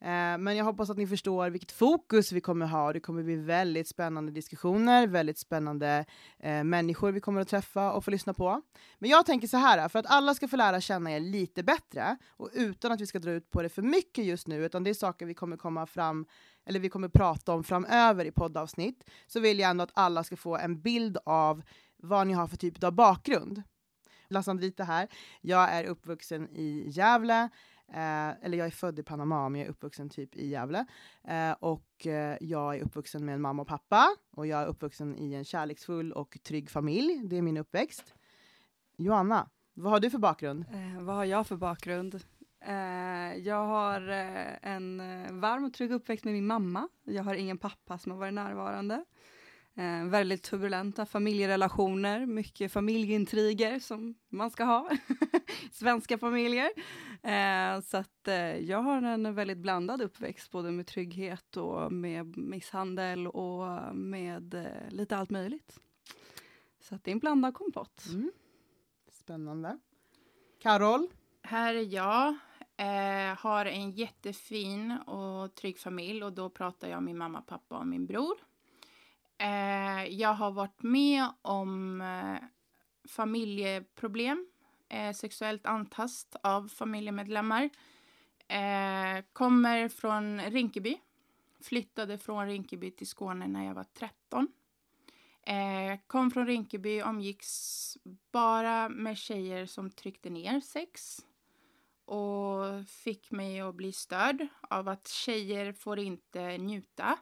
[0.01, 2.93] Eh, men jag hoppas att ni förstår vilket fokus vi kommer ha.
[2.93, 6.05] Det kommer bli väldigt spännande diskussioner, väldigt spännande
[6.39, 8.61] eh, människor vi kommer att träffa och få lyssna på.
[8.99, 12.17] Men jag tänker så här, för att alla ska få lära känna er lite bättre
[12.29, 14.89] och utan att vi ska dra ut på det för mycket just nu, utan det
[14.89, 16.25] är saker vi kommer komma fram
[16.65, 20.37] eller vi kommer prata om framöver i poddavsnitt, så vill jag ändå att alla ska
[20.37, 21.61] få en bild av
[21.97, 23.63] vad ni har för typ av bakgrund.
[24.29, 25.07] Lassandrita här.
[25.41, 27.49] Jag är uppvuxen i Gävle,
[27.93, 30.85] eh, eller jag är född i Panama, men jag är uppvuxen typ i Gävle.
[31.23, 35.17] Eh, och eh, jag är uppvuxen med en mamma och pappa, och jag är uppvuxen
[35.17, 37.21] i en kärleksfull och trygg familj.
[37.23, 38.13] Det är min uppväxt.
[38.97, 40.65] Joanna, vad har du för bakgrund?
[40.71, 42.21] Eh, vad har jag för bakgrund?
[42.65, 46.89] Eh, jag har eh, en eh, varm och trygg uppväxt med min mamma.
[47.03, 49.05] Jag har ingen pappa som har varit närvarande.
[49.77, 54.89] Eh, väldigt turbulenta familjerelationer, mycket familjeintriger som man ska ha.
[55.71, 56.69] Svenska familjer.
[57.23, 62.37] Eh, så att eh, jag har en väldigt blandad uppväxt, både med trygghet och med
[62.37, 65.79] misshandel och med eh, lite allt möjligt.
[66.79, 68.05] Så att det är en blandad kompott.
[68.09, 68.31] Mm.
[69.11, 69.79] Spännande.
[70.61, 71.07] Carol?
[71.41, 72.27] Här är jag.
[72.77, 77.77] Eh, har en jättefin och trygg familj och då pratar jag om min mamma, pappa
[77.77, 78.37] och min bror.
[79.37, 82.47] Eh, jag har varit med om eh,
[83.09, 84.47] familjeproblem,
[84.89, 87.69] eh, sexuellt antast av familjemedlemmar.
[88.47, 90.97] Eh, kommer från Rinkeby.
[91.61, 94.47] Flyttade från Rinkeby till Skåne när jag var 13.
[95.47, 97.97] Eh, kom från Rinkeby, omgicks
[98.31, 101.25] bara med tjejer som tryckte ner sex
[102.05, 107.17] och fick mig att bli störd av att tjejer får inte njuta.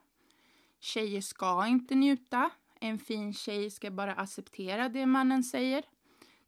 [0.86, 2.50] Tjejer ska inte njuta.
[2.80, 5.84] En fin tjej ska bara acceptera det mannen säger.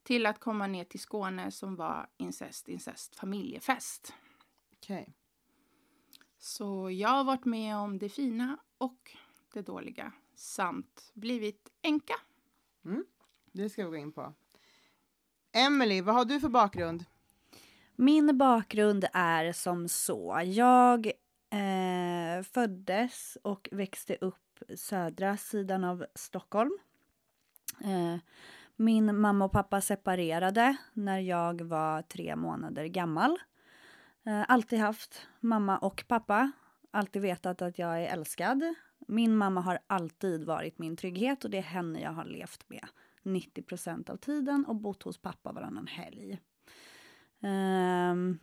[0.02, 4.12] Till att komma ner till Skåne som var incest, incest, familjefest.
[4.72, 5.14] Okej.
[6.38, 9.16] Så jag har varit med om det fina och
[9.52, 12.14] det dåliga samt blivit änka.
[13.52, 14.34] Det ska vi gå in på.
[15.52, 17.04] Emily, vad har du för bakgrund?
[17.96, 20.42] Min bakgrund är som så.
[20.44, 21.06] Jag
[21.50, 21.97] eh,
[22.42, 26.78] föddes och växte upp södra sidan av Stockholm.
[27.84, 28.16] Eh,
[28.76, 33.38] min mamma och pappa separerade när jag var tre månader gammal.
[34.26, 36.52] Eh, alltid haft mamma och pappa.
[36.90, 38.74] Alltid vetat att jag är älskad.
[38.98, 42.88] Min mamma har alltid varit min trygghet och det är henne jag har levt med
[43.22, 46.38] 90 av tiden och bott hos pappa varannan helg.
[47.42, 48.38] Ehm,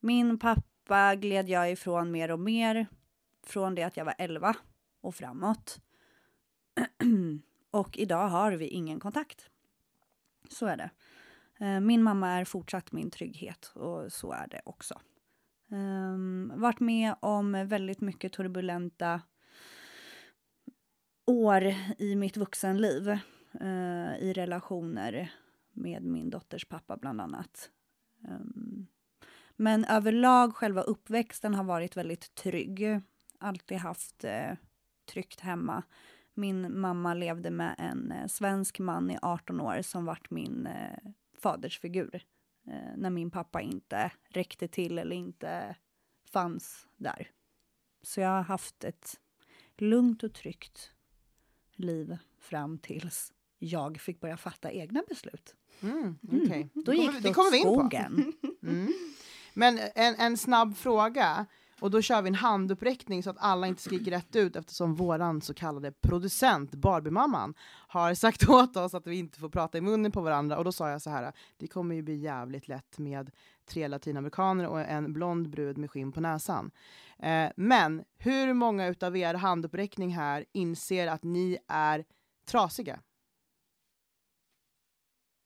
[0.00, 2.86] min pappa gled jag ifrån mer och mer
[3.48, 4.56] från det att jag var 11
[5.00, 5.80] och framåt.
[7.70, 9.50] och idag har vi ingen kontakt.
[10.48, 10.90] Så är det.
[11.58, 15.00] Eh, min mamma är fortsatt min trygghet och så är det också.
[15.68, 19.20] Um, varit med om väldigt mycket turbulenta
[21.26, 23.08] år i mitt vuxenliv.
[23.60, 25.32] Uh, I relationer
[25.72, 27.70] med min dotters pappa bland annat.
[28.28, 28.86] Um,
[29.56, 33.00] men överlag själva uppväxten har varit väldigt trygg.
[33.44, 34.52] Alltid haft eh,
[35.12, 35.82] tryggt hemma.
[36.34, 40.98] Min mamma levde med en eh, svensk man i 18 år som vart min eh,
[41.38, 42.24] fadersfigur.
[42.66, 45.76] Eh, när min pappa inte räckte till eller inte
[46.32, 47.28] fanns där.
[48.02, 49.20] Så jag har haft ett
[49.76, 50.90] lugnt och tryggt
[51.74, 55.54] liv fram tills jag fick börja fatta egna beslut.
[55.82, 56.68] Mm, okej.
[56.74, 57.42] Då Det gick det, på.
[57.42, 58.32] skogen.
[58.64, 58.92] Mm.
[59.54, 61.46] Men en, en snabb fråga,
[61.80, 65.40] och då kör vi en handuppräckning så att alla inte skriker rätt ut eftersom våran
[65.40, 67.54] så kallade producent, Barbiemamman,
[67.88, 70.58] har sagt åt oss att vi inte får prata i munnen på varandra.
[70.58, 73.30] Och då sa jag så här, det kommer ju bli jävligt lätt med
[73.66, 76.70] tre latinamerikaner och en blond brud med skinn på näsan.
[77.18, 82.04] Eh, men hur många utav er handuppräckning här inser att ni är
[82.46, 83.00] trasiga?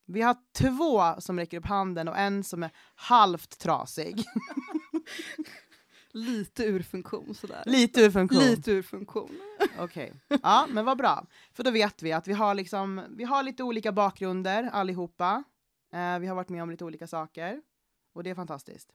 [0.05, 4.23] Vi har två som räcker upp handen och en som är halvt trasig.
[6.11, 7.63] Lite ur funktion sådär.
[7.65, 8.39] Lite ur funktion.
[8.39, 9.39] Lite ur funktion.
[9.79, 10.13] Okej.
[10.43, 11.25] Ja, men vad bra.
[11.53, 15.43] För då vet vi att vi har, liksom, vi har lite olika bakgrunder allihopa.
[15.93, 17.61] Eh, vi har varit med om lite olika saker.
[18.13, 18.91] Och det är fantastiskt.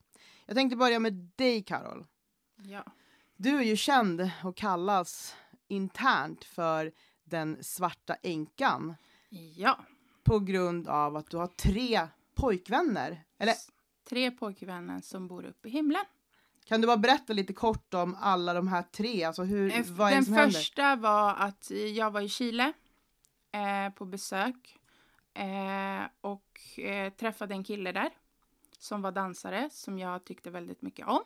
[0.46, 2.06] Jag tänkte börja med dig, Carol.
[2.56, 2.84] Ja.
[3.36, 5.34] Du är ju känd och kallas
[5.68, 6.92] internt för
[7.24, 8.94] den svarta änkan
[9.56, 9.84] Ja.
[10.22, 13.24] på grund av att du har tre pojkvänner.
[13.38, 13.54] Eller
[14.08, 16.04] Tre pojkvänner som bor uppe i himlen.
[16.64, 19.24] Kan du bara berätta lite kort om alla de här tre?
[19.24, 20.58] Alltså hur, Eh, vad är det Den som händer?
[20.58, 22.72] första var att jag var i Chile
[23.52, 24.78] eh, på besök
[25.34, 28.10] eh, och eh, träffade en kille där
[28.78, 31.20] som var dansare som jag tyckte väldigt mycket om.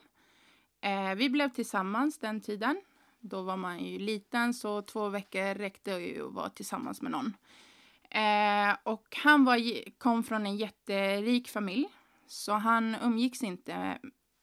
[0.81, 2.81] Eh, vi blev tillsammans den tiden.
[3.21, 7.37] Då var man ju liten så två veckor räckte ju att vara tillsammans med någon.
[8.11, 9.59] Eh, och han var,
[9.99, 11.87] kom från en jätterik familj
[12.27, 13.99] så han umgicks inte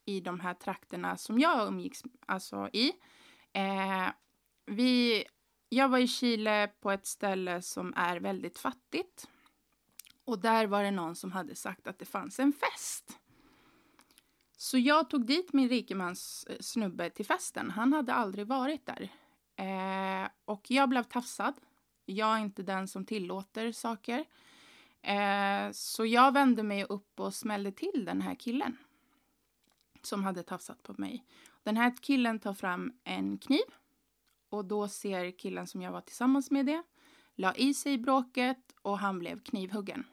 [0.05, 2.91] i de här trakterna som jag umgicks alltså, i.
[3.53, 4.07] Eh,
[4.65, 5.23] vi,
[5.69, 9.27] jag var i Chile på ett ställe som är väldigt fattigt.
[10.25, 13.19] Och där var det någon som hade sagt att det fanns en fest.
[14.57, 17.71] Så jag tog dit min rikemans eh, snubbe till festen.
[17.71, 19.09] Han hade aldrig varit där.
[19.55, 21.53] Eh, och jag blev tafsad.
[22.05, 24.25] Jag är inte den som tillåter saker.
[25.01, 28.77] Eh, så jag vände mig upp och smällde till den här killen.
[30.05, 31.25] Som hade tafsat på mig.
[31.63, 33.65] Den här killen tar fram en kniv.
[34.49, 36.83] Och då ser killen som jag var tillsammans med det.
[37.35, 40.03] La i sig bråket och han blev knivhuggen.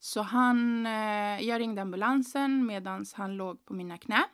[0.00, 4.24] Så han, eh, jag ringde ambulansen medan han låg på mina knä.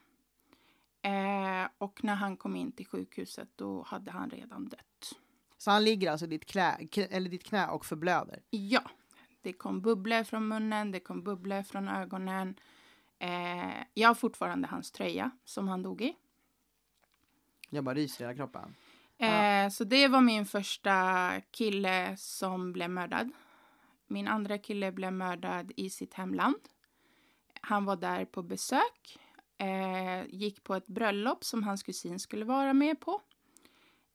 [1.03, 5.13] Eh, och när han kom in till sjukhuset då hade han redan dött.
[5.59, 8.43] Så han ligger alltså i ditt, klä, eller ditt knä och förblöder?
[8.51, 8.91] Ja,
[9.43, 12.55] det kom bubblor från munnen, det kom bubblor från ögonen.
[13.19, 16.17] Eh, jag har fortfarande hans tröja som han dog i.
[17.71, 18.75] Jag bara ryser i hela kroppen.
[19.19, 23.31] Eh, så det var min första kille som blev mördad.
[24.07, 26.57] Min andra kille blev mördad i sitt hemland.
[27.61, 29.19] Han var där på besök.
[29.59, 33.21] Eh, gick på ett bröllop som hans kusin skulle vara med på.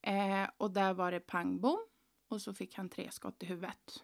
[0.02, 1.80] Eh, och där var det pang bom.
[2.28, 4.04] Och så fick han tre skott i huvudet.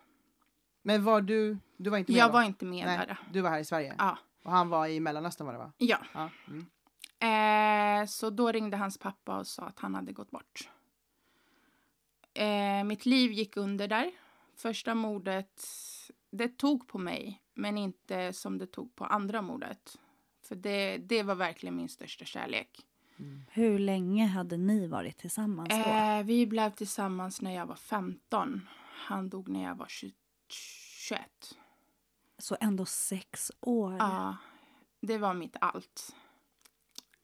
[0.81, 2.33] Men var du, du var inte med Jag då?
[2.33, 3.17] var inte med Nej, där.
[3.31, 3.95] du var här i Sverige?
[3.97, 4.17] Ja.
[4.47, 5.71] Och han var i Mellanöstern var det va?
[5.77, 5.97] ja.
[6.13, 6.29] Ja.
[6.47, 6.65] Mm.
[7.19, 10.69] Eh, så då ringde hans pappa och sa att han hade gått bort.
[12.33, 14.11] Eh, mitt liv gick under där.
[14.55, 15.63] Första mordet,
[16.31, 19.97] det tog på mig, men inte som det tog på andra mordet.
[20.43, 22.85] För det, det var verkligen min största kärlek.
[23.51, 25.75] Hur länge hade ni varit tillsammans då?
[25.75, 28.67] Eh, vi blev tillsammans när jag var 15.
[29.07, 30.13] Han dog när jag var 20,
[30.47, 31.57] 21.
[32.37, 33.95] Så ändå sex år.
[33.99, 34.37] Ja,
[35.01, 36.15] det var mitt allt.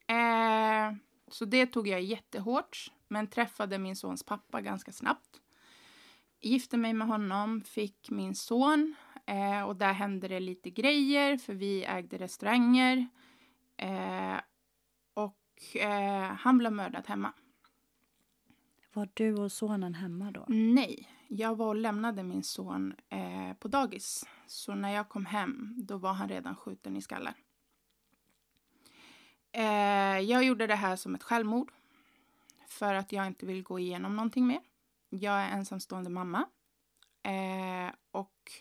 [0.07, 0.97] Eh,
[1.27, 5.41] så det tog jag jättehårt, men träffade min sons pappa ganska snabbt.
[6.41, 8.95] Gifte mig med honom, fick min son
[9.25, 13.07] eh, och där hände det lite grejer för vi ägde restauranger.
[13.77, 14.37] Eh,
[15.13, 17.33] och eh, han blev mördad hemma.
[18.93, 20.45] Var du och sonen hemma då?
[20.47, 24.25] Nej, jag var och lämnade min son eh, på dagis.
[24.47, 27.33] Så när jag kom hem, då var han redan skjuten i skallen.
[29.51, 31.71] Eh, jag gjorde det här som ett självmord.
[32.67, 34.61] För att jag inte vill gå igenom någonting mer.
[35.09, 36.45] Jag är ensamstående mamma.
[37.23, 38.51] Eh, och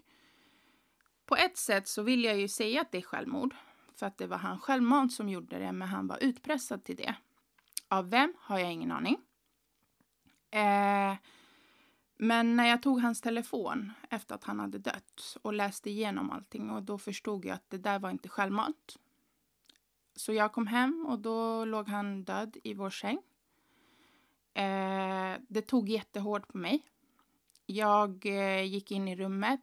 [1.27, 3.55] på ett sätt så vill jag ju säga att det är självmord.
[3.95, 7.14] För att det var han självmant som gjorde det, men han var utpressad till det.
[7.88, 9.16] Av vem har jag ingen aning.
[10.53, 11.15] Eh,
[12.17, 16.71] men när jag tog hans telefon efter att han hade dött och läste igenom allting
[16.71, 18.97] och då förstod jag att det där var inte självmant.
[20.17, 23.19] Så jag kom hem och då låg han död i vår säng.
[24.55, 26.87] Eh, det tog jättehårt på mig.
[27.67, 29.61] Jag eh, gick in i rummet.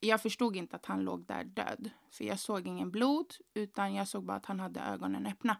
[0.00, 1.90] Jag förstod inte att han låg där död.
[2.10, 5.56] För jag såg ingen blod, utan jag såg bara att han hade ögonen öppna.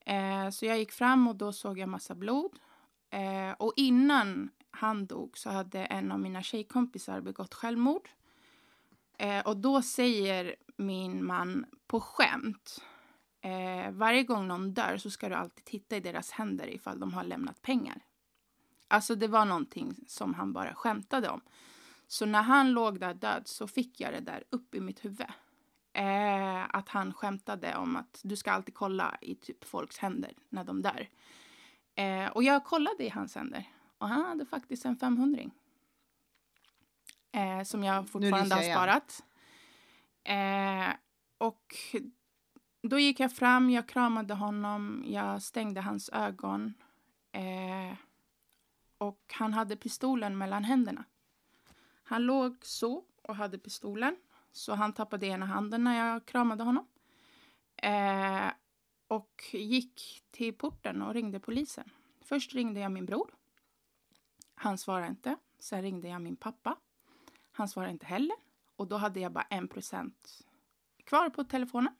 [0.00, 2.58] Eh, så jag gick fram och då såg jag massa blod.
[3.12, 8.08] Eh, och innan han dog så hade en av mina tjejkompisar begått självmord.
[9.18, 12.78] Eh, och då säger min man på skämt.
[13.40, 17.12] Eh, varje gång någon dör så ska du alltid titta i deras händer ifall de
[17.14, 18.04] har lämnat pengar.
[18.88, 21.40] Alltså det var någonting som han bara skämtade om.
[22.06, 25.26] Så när han låg där död så fick jag det där upp i mitt huvud.
[25.92, 30.64] Eh, att han skämtade om att du ska alltid kolla i typ folks händer när
[30.64, 31.08] de dör.
[31.94, 33.68] Eh, och jag kollade i hans händer
[33.98, 35.42] och han hade faktiskt en 500
[37.32, 39.24] eh, som jag fortfarande har sparat.
[40.24, 40.94] Eh,
[41.38, 41.74] och
[42.82, 46.74] då gick jag fram, jag kramade honom, jag stängde hans ögon.
[47.32, 47.96] Eh,
[48.98, 51.04] och han hade pistolen mellan händerna.
[52.02, 54.16] Han låg så och hade pistolen.
[54.52, 56.86] Så han tappade ena handen när jag kramade honom.
[57.76, 58.52] Eh,
[59.12, 61.90] och gick till porten och ringde polisen.
[62.20, 63.34] Först ringde jag min bror.
[64.54, 65.36] Han svarade inte.
[65.58, 66.76] Sen ringde jag min pappa.
[67.52, 68.36] Han svarade inte heller.
[68.76, 70.46] Och då hade jag bara en procent
[71.04, 71.94] kvar på telefonen.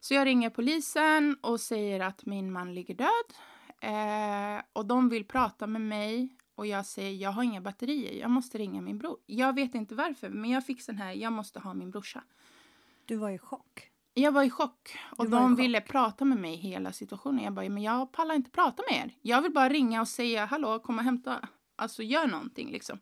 [0.00, 3.28] Så jag ringer polisen och säger att min man ligger död.
[3.80, 6.36] Eh, och de vill prata med mig.
[6.54, 8.20] Och jag säger jag har inga batterier.
[8.20, 9.18] Jag måste ringa min bror.
[9.26, 11.12] Jag vet inte varför, men jag fick sån här.
[11.12, 12.24] Jag måste ha min brorsa.
[13.04, 13.91] Du var i chock.
[14.14, 14.98] Jag var i chock.
[15.16, 15.58] Och de chock.
[15.58, 17.44] ville prata med mig hela situationen.
[17.44, 19.14] Jag bara, men jag pallar inte prata med er.
[19.22, 21.48] Jag vill bara ringa och säga hallå, kom och hämta.
[21.76, 22.98] Alltså gör någonting liksom.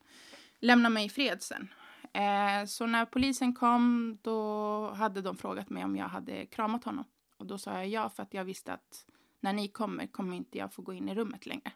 [0.60, 1.68] Lämna mig i fred sen.
[2.12, 7.04] Eh, så när polisen kom då hade de frågat mig om jag hade kramat honom.
[7.36, 9.06] Och då sa jag ja för att jag visste att
[9.40, 11.72] när ni kommer kommer inte jag få gå in i rummet längre.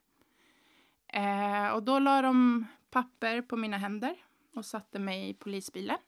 [1.07, 4.17] Eh, och då la de papper på mina händer
[4.55, 5.99] och satte mig i polisbilen.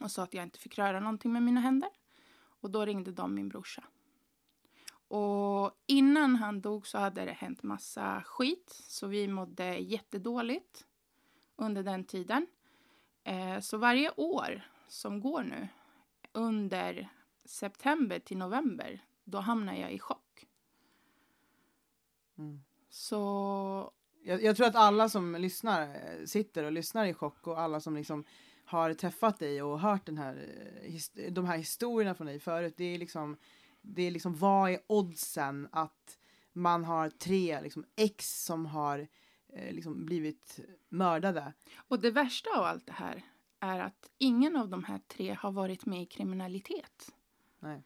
[0.00, 1.90] Och sa att jag inte fick röra någonting med mina händer.
[2.60, 3.84] Och då ringde de min brorsa.
[5.08, 8.82] Och innan han dog så hade det hänt massa skit.
[8.88, 10.86] Så vi mådde jättedåligt
[11.56, 12.46] under den tiden.
[13.24, 15.68] Eh, så varje år som går nu
[16.32, 17.08] under
[17.44, 20.46] september till november då hamnar jag i chock.
[22.38, 22.62] Mm.
[22.90, 23.92] Så
[24.22, 27.80] Jag, jag tror att alla som lyssnar eh, sitter och lyssnar i chock och alla
[27.80, 28.24] som liksom
[28.68, 30.48] har träffat dig och hört den här,
[31.14, 32.74] eh, de här historierna från dig förut.
[32.76, 33.36] Det är liksom,
[33.80, 36.18] det är liksom vad är oddsen att
[36.52, 39.08] man har tre liksom, ex som har
[39.52, 41.52] eh, liksom blivit mördade?
[41.76, 43.24] Och det värsta av allt det här
[43.60, 47.14] är att ingen av de här tre har varit med i kriminalitet.
[47.58, 47.82] Nej.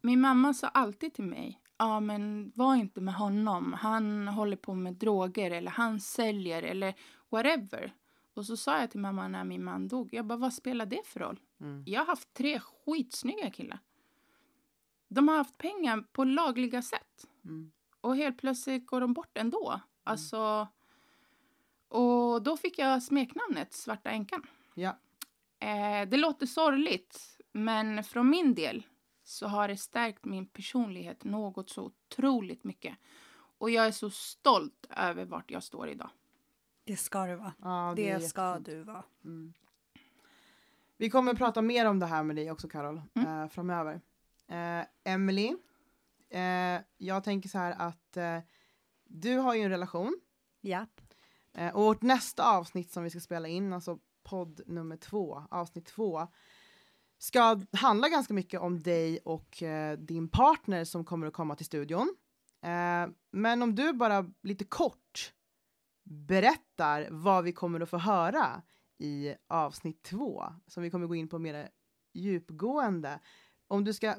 [0.00, 4.74] Min mamma sa alltid till mig, ja men var inte med honom, han håller på
[4.74, 6.94] med droger eller han säljer eller
[7.30, 7.94] whatever.
[8.34, 11.06] Och så sa jag till mamma när min man dog, jag bara vad spelar det
[11.06, 11.40] för roll?
[11.60, 11.84] Mm.
[11.86, 13.78] Jag har haft tre skitsnygga killar.
[15.08, 17.26] De har haft pengar på lagliga sätt.
[17.44, 17.72] Mm.
[18.00, 19.80] Och helt plötsligt går de bort ändå.
[20.04, 20.68] Alltså,
[21.88, 24.46] och då fick jag smeknamnet Svarta änkan.
[24.74, 24.98] Ja.
[25.58, 28.86] Eh, det låter sorgligt, men från min del
[29.24, 32.96] så har det stärkt min personlighet något så otroligt mycket.
[33.58, 36.10] Och jag är så stolt över vart jag står idag.
[36.90, 37.52] Det ska du vara.
[37.62, 38.66] Ja, Det, är ska jättefint.
[38.66, 39.04] du vara.
[39.24, 39.52] Mm.
[40.96, 43.42] Vi kommer att prata mer om det här med dig också Carol, Mm.
[43.42, 44.00] eh, framöver.
[44.48, 45.54] Eh, Emily,
[46.30, 48.38] eh, jag tänker så här att eh,
[49.04, 50.20] du har ju en relation
[50.60, 51.00] Japp.
[51.52, 55.86] eh, och vårt nästa avsnitt som vi ska spela in, alltså podd nummer två, avsnitt
[55.86, 56.26] två,
[57.18, 61.66] ska handla ganska mycket om dig och eh, din partner som kommer att komma till
[61.66, 62.16] studion.
[62.62, 65.32] Eh, men om du bara lite kort
[66.04, 68.62] berättar vad vi kommer att få höra
[68.98, 71.68] i avsnitt två, som vi kommer gå in på mer
[72.12, 73.20] djupgående.
[73.68, 74.14] Om du ska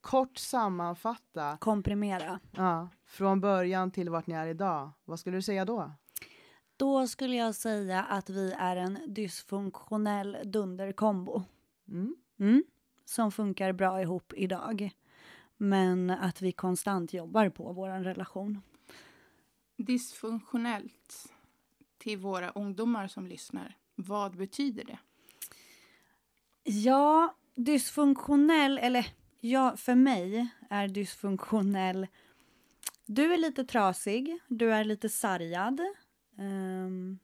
[0.00, 2.40] kort sammanfatta Komprimera.
[2.50, 5.92] ja, från början till vart ni är idag, vad skulle du säga då?
[6.76, 11.42] Då skulle jag säga att vi är en dysfunktionell dunderkombo.
[11.88, 12.16] Mm.
[12.38, 12.64] Mm.
[13.04, 14.90] Som funkar bra ihop idag.
[15.56, 18.60] Men att vi konstant jobbar på vår relation.
[19.76, 21.32] Dysfunktionellt
[21.98, 23.76] till våra ungdomar som lyssnar.
[23.94, 24.98] Vad betyder det?
[26.64, 29.06] Ja, dysfunktionell, eller
[29.40, 32.06] ja, för mig är dysfunktionell...
[33.06, 35.80] Du är lite trasig, du är lite sargad.
[36.38, 37.18] Um,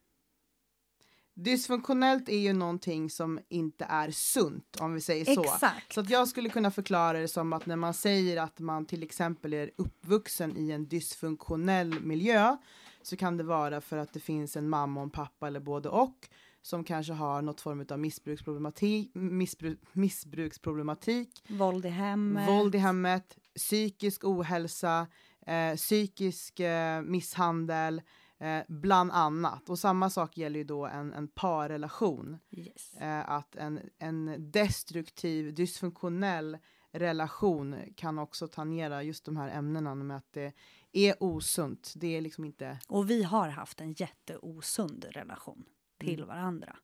[1.33, 5.43] Dysfunktionellt är ju någonting som inte är sunt, om vi säger så.
[5.43, 5.93] exakt.
[5.93, 9.03] Så att jag skulle kunna förklara det som att när man säger att man till
[9.03, 12.57] exempel är uppvuxen i en dysfunktionell miljö
[13.01, 15.89] så kan det vara för att det finns en mamma och en pappa eller både
[15.89, 16.29] och
[16.61, 22.49] som kanske har något form av missbruksproblematik, missbruk, missbruksproblematik Våld i hemmet.
[22.49, 25.07] våld i hemmet, psykisk ohälsa,
[25.47, 28.01] eh, psykisk eh, misshandel,
[28.41, 29.69] eh, bland annat.
[29.69, 32.37] Och samma sak gäller ju då en, en parrelation.
[32.51, 32.93] Yes.
[32.97, 36.57] Eh, att en, en destruktiv, dysfunktionell
[36.91, 40.53] relation kan också tangera just de här ämnena med att det
[40.91, 41.93] är osunt.
[41.95, 42.79] Det är liksom inte...
[42.87, 45.63] Och vi har haft en jätteosund relation
[45.97, 46.27] till Mm.
[46.27, 46.75] varandra.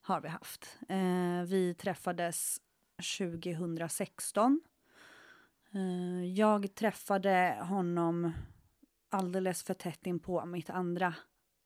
[0.00, 0.78] Har vi haft.
[0.88, 2.60] Eh, vi träffades
[3.18, 4.60] 2016.
[5.72, 8.32] Eh, jag träffade honom
[9.10, 11.14] alldeles för tätt in på mitt andra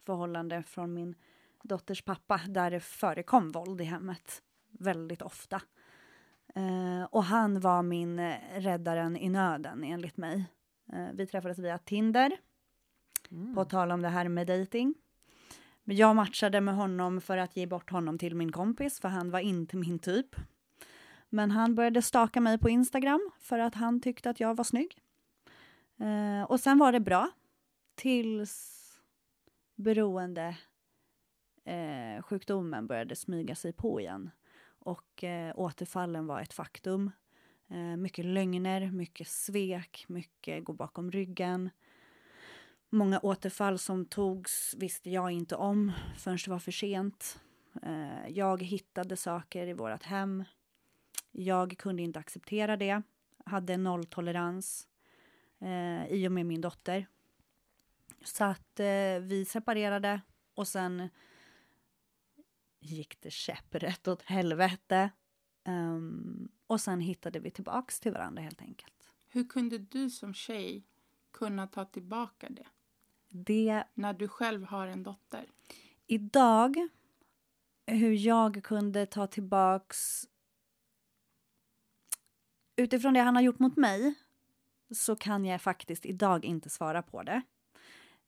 [0.07, 1.15] förhållande från min
[1.63, 5.63] dotters pappa där det förekom våld i hemmet väldigt ofta.
[6.55, 10.45] Eh, och han var min eh, räddaren i nöden enligt mig.
[10.93, 12.37] Eh, vi träffades via Tinder,
[13.31, 13.55] Mm.
[13.55, 14.95] på tal om det här med dating.
[15.85, 19.31] Men Jag matchade med honom för att ge bort honom till min kompis, för han
[19.31, 20.37] var inte min typ.
[21.29, 24.99] Men han började staka mig på Instagram för att han tyckte att jag var snygg.
[26.03, 27.31] Eh, och sen var det bra.
[27.95, 28.79] Tills
[29.75, 30.57] beroende
[31.65, 34.31] eh, sjukdomen började smyga sig på igen.
[34.79, 37.11] Och eh, återfallen var ett faktum.
[37.69, 41.71] Eh, mycket lögner, mycket svek, mycket gå bakom ryggen.
[42.91, 47.41] Många återfall som togs visste jag inte om förrän det var för sent.
[47.83, 50.45] Eh, jag hittade saker i vårt hem.
[51.31, 53.03] Jag kunde inte acceptera det.
[53.45, 54.89] Hade nolltolerans
[55.63, 57.07] eh, i och med min dotter.
[58.25, 60.21] Så att eh, vi separerade
[60.55, 61.09] och sen
[62.81, 65.11] gick det käpprätt åt helvete.
[65.65, 69.11] Ehm, och sen hittade vi tillbaks till varandra helt enkelt.
[69.29, 70.87] Hur kunde du som tjej
[71.33, 72.67] kunna ta tillbaka det
[73.29, 75.47] Det när du själv har en dotter?
[76.07, 76.89] idag,
[77.87, 80.29] hur jag kunde ta tillbaks
[82.77, 84.15] utifrån det han har gjort mot mig
[84.95, 87.43] så kan jag faktiskt idag inte svara på det.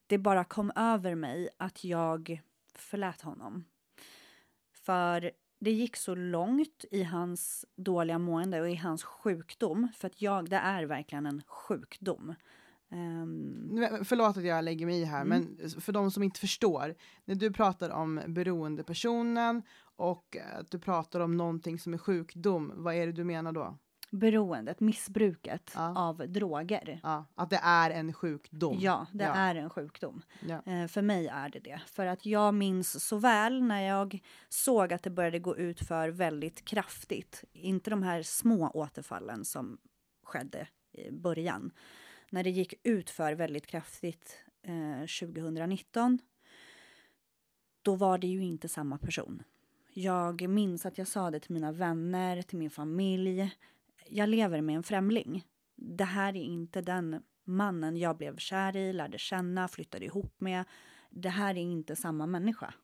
[0.07, 2.43] Det bara kom över mig att jag
[2.75, 3.65] förlät honom.
[4.73, 10.23] För det gick så långt i hans dåliga mående och i hans sjukdom, för att
[10.23, 12.35] jag, det är verkligen en sjukdom.
[12.89, 15.57] Men, Förlåt att jag lägger mig i här, Mm.
[15.59, 16.95] men för de som inte förstår.
[17.25, 19.63] När du pratar om beroendepersonen
[19.97, 23.79] och att du pratar om någonting som är sjukdom, vad är det du menar då?
[24.15, 25.99] Beroendet, missbruket Ja.
[25.99, 27.01] av droger.
[27.03, 28.77] Ja, att det är en sjukdom.
[28.81, 29.35] Ja, det Ja.
[29.35, 30.23] är en sjukdom.
[30.67, 31.81] Eh, för mig är det det.
[31.87, 36.09] För att jag minns så väl när jag såg att det började gå ut för
[36.09, 37.45] väldigt kraftigt.
[37.53, 39.79] Inte de här små återfallen som
[40.25, 41.71] skedde i början.
[42.31, 46.19] När det gick ut för väldigt kraftigt eh, 2019.
[47.83, 49.43] Då var det ju inte samma person.
[49.97, 53.51] Jag minns att jag sa det till mina vänner, till min familj.
[54.09, 55.45] Jag lever med en främling.
[55.77, 60.65] Det här är inte den mannen jag blev kär i, lärde känna, flyttade ihop med.
[61.11, 62.75] Det här är inte samma människa.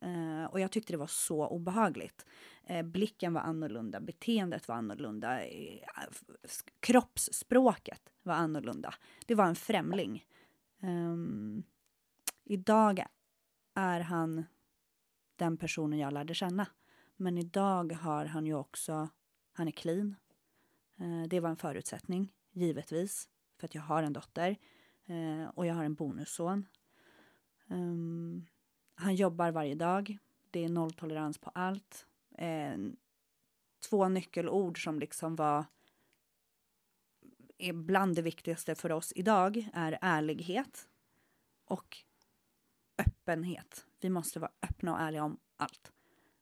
[0.00, 2.26] Eh, och jag tyckte det var så obehagligt.
[2.64, 5.80] Eh, blicken var annorlunda, beteendet var annorlunda, eh,
[6.80, 8.94] kroppsspråket var annorlunda.
[9.26, 10.24] Det var en främling.
[10.80, 11.62] Ehm,
[12.44, 13.04] idag
[13.74, 14.44] är han
[15.36, 16.66] den personen jag lärde känna.
[17.16, 19.08] Men idag har han ju också,
[19.52, 20.16] han är clean.
[21.00, 23.28] Eh, det var en förutsättning, givetvis
[23.58, 24.56] för att jag har en dotter
[25.06, 26.66] eh, och jag har en bonusson.
[27.68, 28.46] Ehm,
[28.94, 30.18] han jobbar varje dag.
[30.50, 32.06] Det är nolltolerans på allt.
[33.88, 35.64] Två nyckelord som liksom var
[37.58, 40.88] är bland det viktigaste för oss idag är ärlighet
[41.64, 41.96] och
[42.98, 43.86] öppenhet.
[44.00, 45.92] Vi måste vara öppna och ärliga om allt.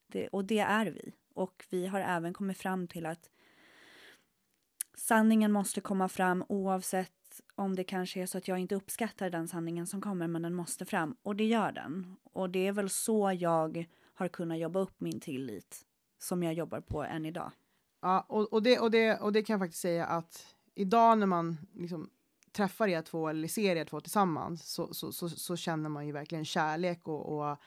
[0.06, 1.12] Det, och det är vi.
[1.34, 3.30] Och vi har även kommit fram till att
[4.96, 7.12] sanningen måste komma fram oavsett
[7.54, 10.54] om det kanske är så att jag inte uppskattar den sanningen som kommer, men den
[10.54, 11.16] måste fram.
[11.22, 12.16] Och det gör den.
[12.22, 15.86] Och det är väl så jag har kunnat jobba upp min tillit
[16.18, 17.52] som jag jobbar på än idag.
[18.02, 21.26] Ja, och, och, det, och, det, och det kan jag faktiskt säga att idag när
[21.26, 22.10] man liksom
[22.52, 26.12] träffar er två eller ser er två tillsammans så, så, så, så känner man ju
[26.12, 27.58] verkligen kärlek och, och,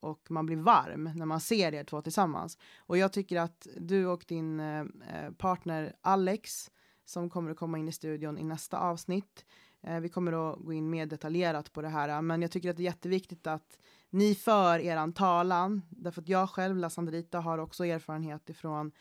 [0.00, 2.58] och man blir varm när man ser er två tillsammans.
[2.78, 6.70] Och jag tycker att du och din eh, eh, partner Alex
[7.04, 9.44] som kommer att komma in i studion i nästa avsnitt.
[9.82, 12.76] Eh, vi kommer att gå in mer detaljerat på det här, men jag tycker att
[12.76, 13.78] det är jätteviktigt att
[14.10, 18.92] ni för eran talan, därför att jag själv, La Sandrita, har också erfarenhet ifrån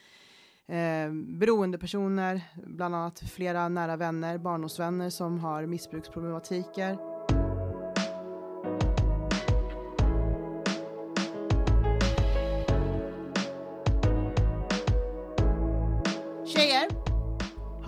[0.67, 7.16] eh, beroendepersoner, bland annat flera nära vänner, barndomsvänner som har missbruksproblematiker.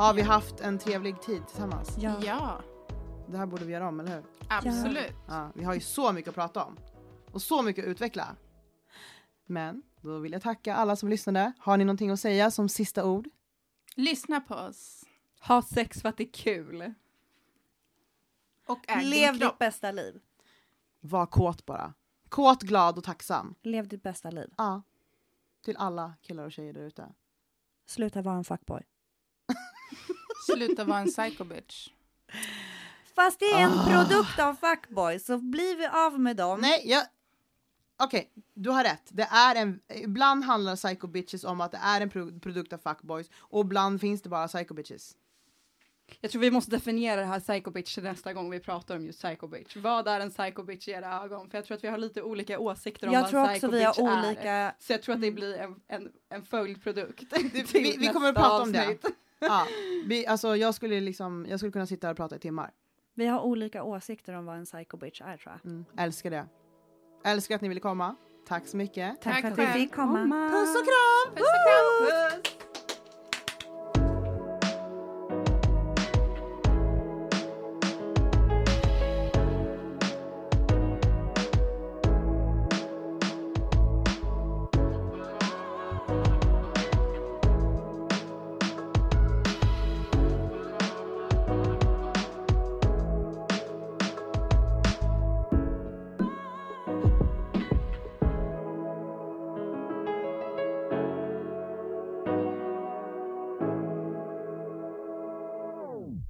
[0.05, 1.95] Har vi haft en trevlig tid tillsammans?
[1.99, 2.15] Ja.
[2.25, 2.61] Ja,
[3.27, 4.23] Det här borde vi göra om, eller hur?
[4.49, 5.13] absolut.
[5.27, 6.77] Ja, vi har ju så mycket att prata om
[7.31, 8.35] och så mycket att utveckla.
[9.45, 11.53] Men då vill jag tacka alla som lyssnade.
[11.59, 13.29] Har ni någonting att säga som sista ord?
[13.95, 15.03] Lyssna på oss.
[15.41, 16.93] Ha sex för att det är kul.
[18.67, 19.51] Och äg din Lev kropp.
[19.51, 20.19] ditt bästa liv.
[20.99, 21.93] Var kåt bara.
[22.29, 23.55] Kåt, glad och tacksam.
[23.61, 24.53] Lev ditt bästa liv.
[24.57, 24.81] Ja.
[25.65, 27.09] Till alla killar och tjejer där ute.
[27.85, 28.83] Sluta vara en fuckboy.
[30.45, 31.89] Sluta vara en psycho bitch.
[33.15, 33.85] Fast det är en Ah.
[34.05, 36.59] produkt av fuckboy, så blir vi av med dem.
[36.61, 37.03] Nej, jag...
[38.03, 39.03] okej, du har rätt.
[39.09, 42.77] Det är en, ibland handlar psycho bitches om att det är en pro produkt av
[42.77, 45.15] fuckboys och ibland finns det bara psycho bitches.
[46.21, 49.19] Jag tror vi måste definiera det här psycho bitch nästa gång vi pratar om just
[49.23, 49.75] psycho bitch.
[49.75, 51.49] Vad är en psycho bitch i era ögon?
[51.49, 53.99] För jag tror att vi har lite olika åsikter om Jag vad en psycho bitch
[53.99, 54.27] är.
[54.27, 54.75] olika...
[54.79, 57.23] Så jag tror att det blir en, en, en följdprodukt.
[57.73, 58.97] vi- vi kommer att prata om det.
[59.39, 59.67] Ja,
[60.05, 62.71] vi, alltså, jag, skulle liksom, jag skulle kunna sitta här och prata i timmar.
[63.13, 65.71] Vi har olika åsikter om vad en psycho bitch är tror jag.
[65.71, 66.45] Mm, älskar det.
[67.23, 68.15] Älskar att ni ville komma.
[68.47, 69.21] Tack så mycket.
[69.21, 70.19] Tack, Tack för att vi fick komma.
[70.19, 70.49] Komma.
[70.49, 71.35] Puss och kram!
[71.35, 72.41] Puss och kram!
[72.41, 72.58] Puss.